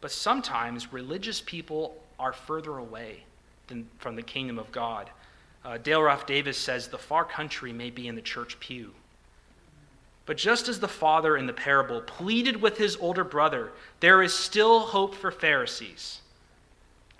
but 0.00 0.10
sometimes 0.10 0.92
religious 0.92 1.40
people 1.40 2.02
are 2.18 2.32
further 2.32 2.78
away 2.78 3.24
than 3.68 3.88
from 3.98 4.16
the 4.16 4.22
kingdom 4.22 4.58
of 4.58 4.72
God. 4.72 5.10
Uh, 5.64 5.78
Dale 5.78 6.02
Ralph 6.02 6.26
Davis 6.26 6.58
says, 6.58 6.88
The 6.88 6.98
far 6.98 7.24
country 7.24 7.72
may 7.72 7.90
be 7.90 8.06
in 8.08 8.14
the 8.14 8.22
church 8.22 8.58
pew. 8.60 8.92
But 10.26 10.36
just 10.36 10.68
as 10.68 10.80
the 10.80 10.88
father 10.88 11.36
in 11.36 11.46
the 11.46 11.52
parable 11.52 12.00
pleaded 12.00 12.60
with 12.60 12.76
his 12.78 12.96
older 12.96 13.24
brother, 13.24 13.72
there 14.00 14.22
is 14.22 14.34
still 14.34 14.80
hope 14.80 15.14
for 15.14 15.30
Pharisees. 15.30 16.20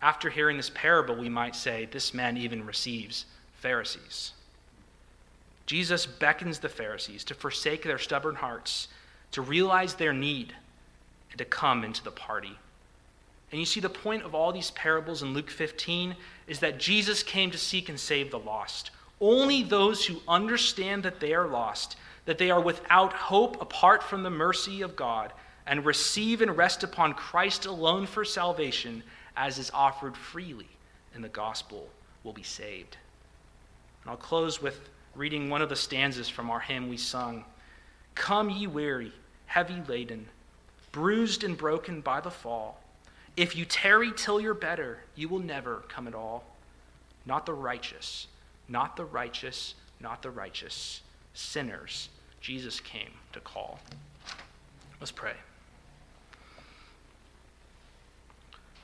After 0.03 0.28
hearing 0.28 0.57
this 0.57 0.70
parable, 0.70 1.16
we 1.16 1.28
might 1.28 1.57
say, 1.57 1.86
This 1.86 2.12
man 2.12 2.36
even 2.36 2.66
receives 2.66 3.26
Pharisees. 3.55 4.32
Jesus 5.66 6.07
beckons 6.07 6.61
the 6.61 6.68
Pharisees 6.68 7.24
to 7.24 7.34
forsake 7.34 7.82
their 7.82 7.99
stubborn 7.99 8.36
hearts, 8.36 8.88
to 9.32 9.42
realize 9.42 9.94
their 9.94 10.12
need, 10.12 10.55
and 11.30 11.38
to 11.38 11.44
come 11.44 11.82
into 11.84 12.05
the 12.05 12.11
party. 12.11 12.57
And 13.51 13.61
you 13.61 13.66
see, 13.66 13.80
the 13.80 13.88
point 13.88 14.24
of 14.24 14.34
all 14.34 14.53
these 14.53 14.72
parables 14.72 15.22
in 15.22 15.32
Luke 15.32 15.51
15 15.51 16.16
is 16.47 16.59
that 16.61 16.78
Jesus 16.78 17.22
came 17.22 17.51
to 17.51 17.59
seek 17.59 17.88
and 17.88 17.99
save 17.99 18.30
the 18.30 18.38
lost. 18.38 18.90
Only 19.20 19.62
those 19.62 20.05
who 20.05 20.20
understand 20.26 21.03
that 21.05 21.20
they 21.20 21.32
are 21.32 21.47
lost, 21.47 21.97
that 22.24 22.38
they 22.38 22.51
are 22.51 22.61
without 22.61 23.12
hope 23.12 23.61
apart 23.62 24.03
from 24.03 24.22
the 24.22 24.30
mercy 24.30 24.82
of 24.82 24.97
God, 24.97 25.32
and 25.66 25.84
receive 25.84 26.42
and 26.42 26.57
rest 26.57 26.82
upon 26.82 27.14
Christ 27.14 27.66
alone 27.66 28.07
for 28.07 28.24
salvation, 28.24 29.03
as 29.36 29.59
is 29.59 29.70
offered 29.72 30.16
freely 30.16 30.68
in 31.14 31.22
the 31.22 31.28
gospel, 31.28 31.88
will 32.24 32.32
be 32.32 32.42
saved. 32.42 32.97
And 34.03 34.11
I'll 34.11 34.16
close 34.16 34.61
with 34.61 34.88
reading 35.14 35.49
one 35.49 35.62
of 35.62 35.68
the 35.68 35.76
stanzas 35.76 36.28
from 36.28 36.51
our 36.51 36.61
hymn 36.61 36.88
we 36.88 36.97
sung 36.97 37.44
Come, 38.14 38.49
ye 38.49 38.66
weary, 38.66 39.12
heavy 39.47 39.82
laden, 39.86 40.26
bruised 40.90 41.44
and 41.44 41.57
broken 41.57 42.01
by 42.01 42.20
the 42.20 42.30
fall. 42.30 42.80
If 43.37 43.55
you 43.55 43.66
tarry 43.66 44.12
till 44.12 44.41
you're 44.41 44.55
better, 44.55 45.01
you 45.14 45.28
will 45.28 45.41
never 45.41 45.84
come 45.89 46.09
at 46.09 46.14
all. 46.14 46.45
Not 47.26 47.45
the 47.45 47.53
righteous, 47.53 48.28
not 48.68 48.97
the 48.97 49.05
righteous, 49.05 49.74
not 50.01 50.22
the 50.22 50.30
righteous. 50.30 51.03
Sinners, 51.34 52.09
Jesus 52.41 52.80
came 52.80 53.11
to 53.32 53.41
call. 53.41 53.78
Let's 55.01 55.12
pray. 55.12 55.34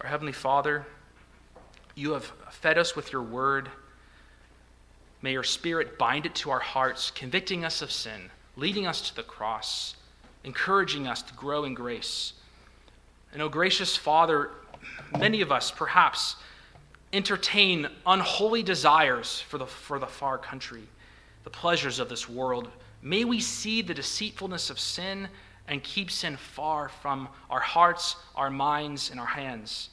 Our 0.02 0.08
Heavenly 0.08 0.32
Father, 0.32 0.84
you 1.94 2.12
have 2.12 2.24
fed 2.50 2.76
us 2.76 2.94
with 2.94 3.12
your 3.12 3.22
word. 3.22 3.70
May 5.22 5.32
your 5.32 5.44
Spirit 5.44 5.96
bind 5.96 6.26
it 6.26 6.34
to 6.36 6.50
our 6.50 6.58
hearts, 6.58 7.10
convicting 7.10 7.64
us 7.64 7.80
of 7.80 7.90
sin, 7.90 8.30
leading 8.56 8.86
us 8.86 9.08
to 9.08 9.16
the 9.16 9.22
cross, 9.22 9.94
encouraging 10.44 11.06
us 11.06 11.22
to 11.22 11.32
grow 11.34 11.64
in 11.64 11.72
grace. 11.72 12.34
And, 13.32 13.40
oh, 13.40 13.48
gracious 13.48 13.96
Father, 13.96 14.50
many 15.18 15.40
of 15.40 15.50
us 15.50 15.70
perhaps 15.70 16.36
entertain 17.12 17.88
unholy 18.06 18.62
desires 18.62 19.40
for 19.40 19.58
the, 19.58 19.66
for 19.66 19.98
the 19.98 20.06
far 20.06 20.38
country, 20.38 20.82
the 21.44 21.50
pleasures 21.50 21.98
of 21.98 22.08
this 22.08 22.28
world. 22.28 22.68
May 23.02 23.24
we 23.24 23.40
see 23.40 23.82
the 23.82 23.94
deceitfulness 23.94 24.70
of 24.70 24.78
sin 24.78 25.28
and 25.68 25.82
keep 25.82 26.10
sin 26.10 26.36
far 26.36 26.88
from 26.88 27.28
our 27.50 27.60
hearts, 27.60 28.16
our 28.34 28.50
minds, 28.50 29.10
and 29.10 29.20
our 29.20 29.26
hands. 29.26 29.90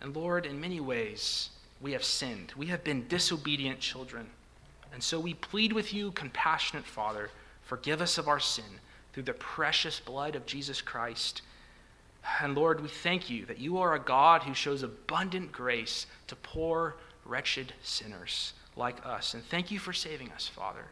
And 0.00 0.14
Lord, 0.14 0.46
in 0.46 0.60
many 0.60 0.80
ways, 0.80 1.50
we 1.80 1.92
have 1.92 2.04
sinned. 2.04 2.52
We 2.56 2.66
have 2.66 2.84
been 2.84 3.08
disobedient 3.08 3.80
children. 3.80 4.26
And 4.92 5.02
so 5.02 5.18
we 5.18 5.34
plead 5.34 5.72
with 5.72 5.92
you, 5.92 6.12
compassionate 6.12 6.84
Father, 6.84 7.30
forgive 7.64 8.00
us 8.00 8.18
of 8.18 8.28
our 8.28 8.40
sin 8.40 8.64
through 9.12 9.24
the 9.24 9.32
precious 9.34 10.00
blood 10.00 10.34
of 10.34 10.46
Jesus 10.46 10.80
Christ. 10.80 11.42
And 12.40 12.54
Lord, 12.54 12.80
we 12.80 12.88
thank 12.88 13.28
you 13.28 13.44
that 13.46 13.58
you 13.58 13.78
are 13.78 13.94
a 13.94 14.00
God 14.00 14.42
who 14.42 14.54
shows 14.54 14.82
abundant 14.82 15.52
grace 15.52 16.06
to 16.28 16.36
poor, 16.36 16.96
wretched 17.24 17.72
sinners 17.82 18.54
like 18.76 19.04
us. 19.04 19.34
And 19.34 19.44
thank 19.44 19.70
you 19.70 19.78
for 19.78 19.92
saving 19.92 20.32
us, 20.32 20.48
Father, 20.48 20.84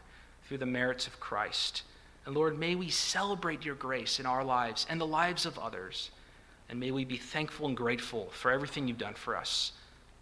through 0.47 0.59
the 0.59 0.65
merits 0.65 1.07
of 1.07 1.19
Christ. 1.19 1.83
And 2.25 2.35
Lord, 2.35 2.57
may 2.57 2.75
we 2.75 2.89
celebrate 2.89 3.65
your 3.65 3.75
grace 3.75 4.19
in 4.19 4.25
our 4.25 4.43
lives 4.43 4.85
and 4.89 5.01
the 5.01 5.07
lives 5.07 5.45
of 5.45 5.59
others. 5.59 6.11
And 6.69 6.79
may 6.79 6.91
we 6.91 7.03
be 7.03 7.17
thankful 7.17 7.67
and 7.67 7.75
grateful 7.75 8.29
for 8.31 8.51
everything 8.51 8.87
you've 8.87 8.97
done 8.97 9.15
for 9.15 9.35
us. 9.35 9.73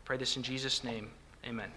Pray 0.06 0.18
this 0.18 0.38
in 0.38 0.44
Jesus' 0.44 0.84
name. 0.84 1.10
Amen. 1.46 1.72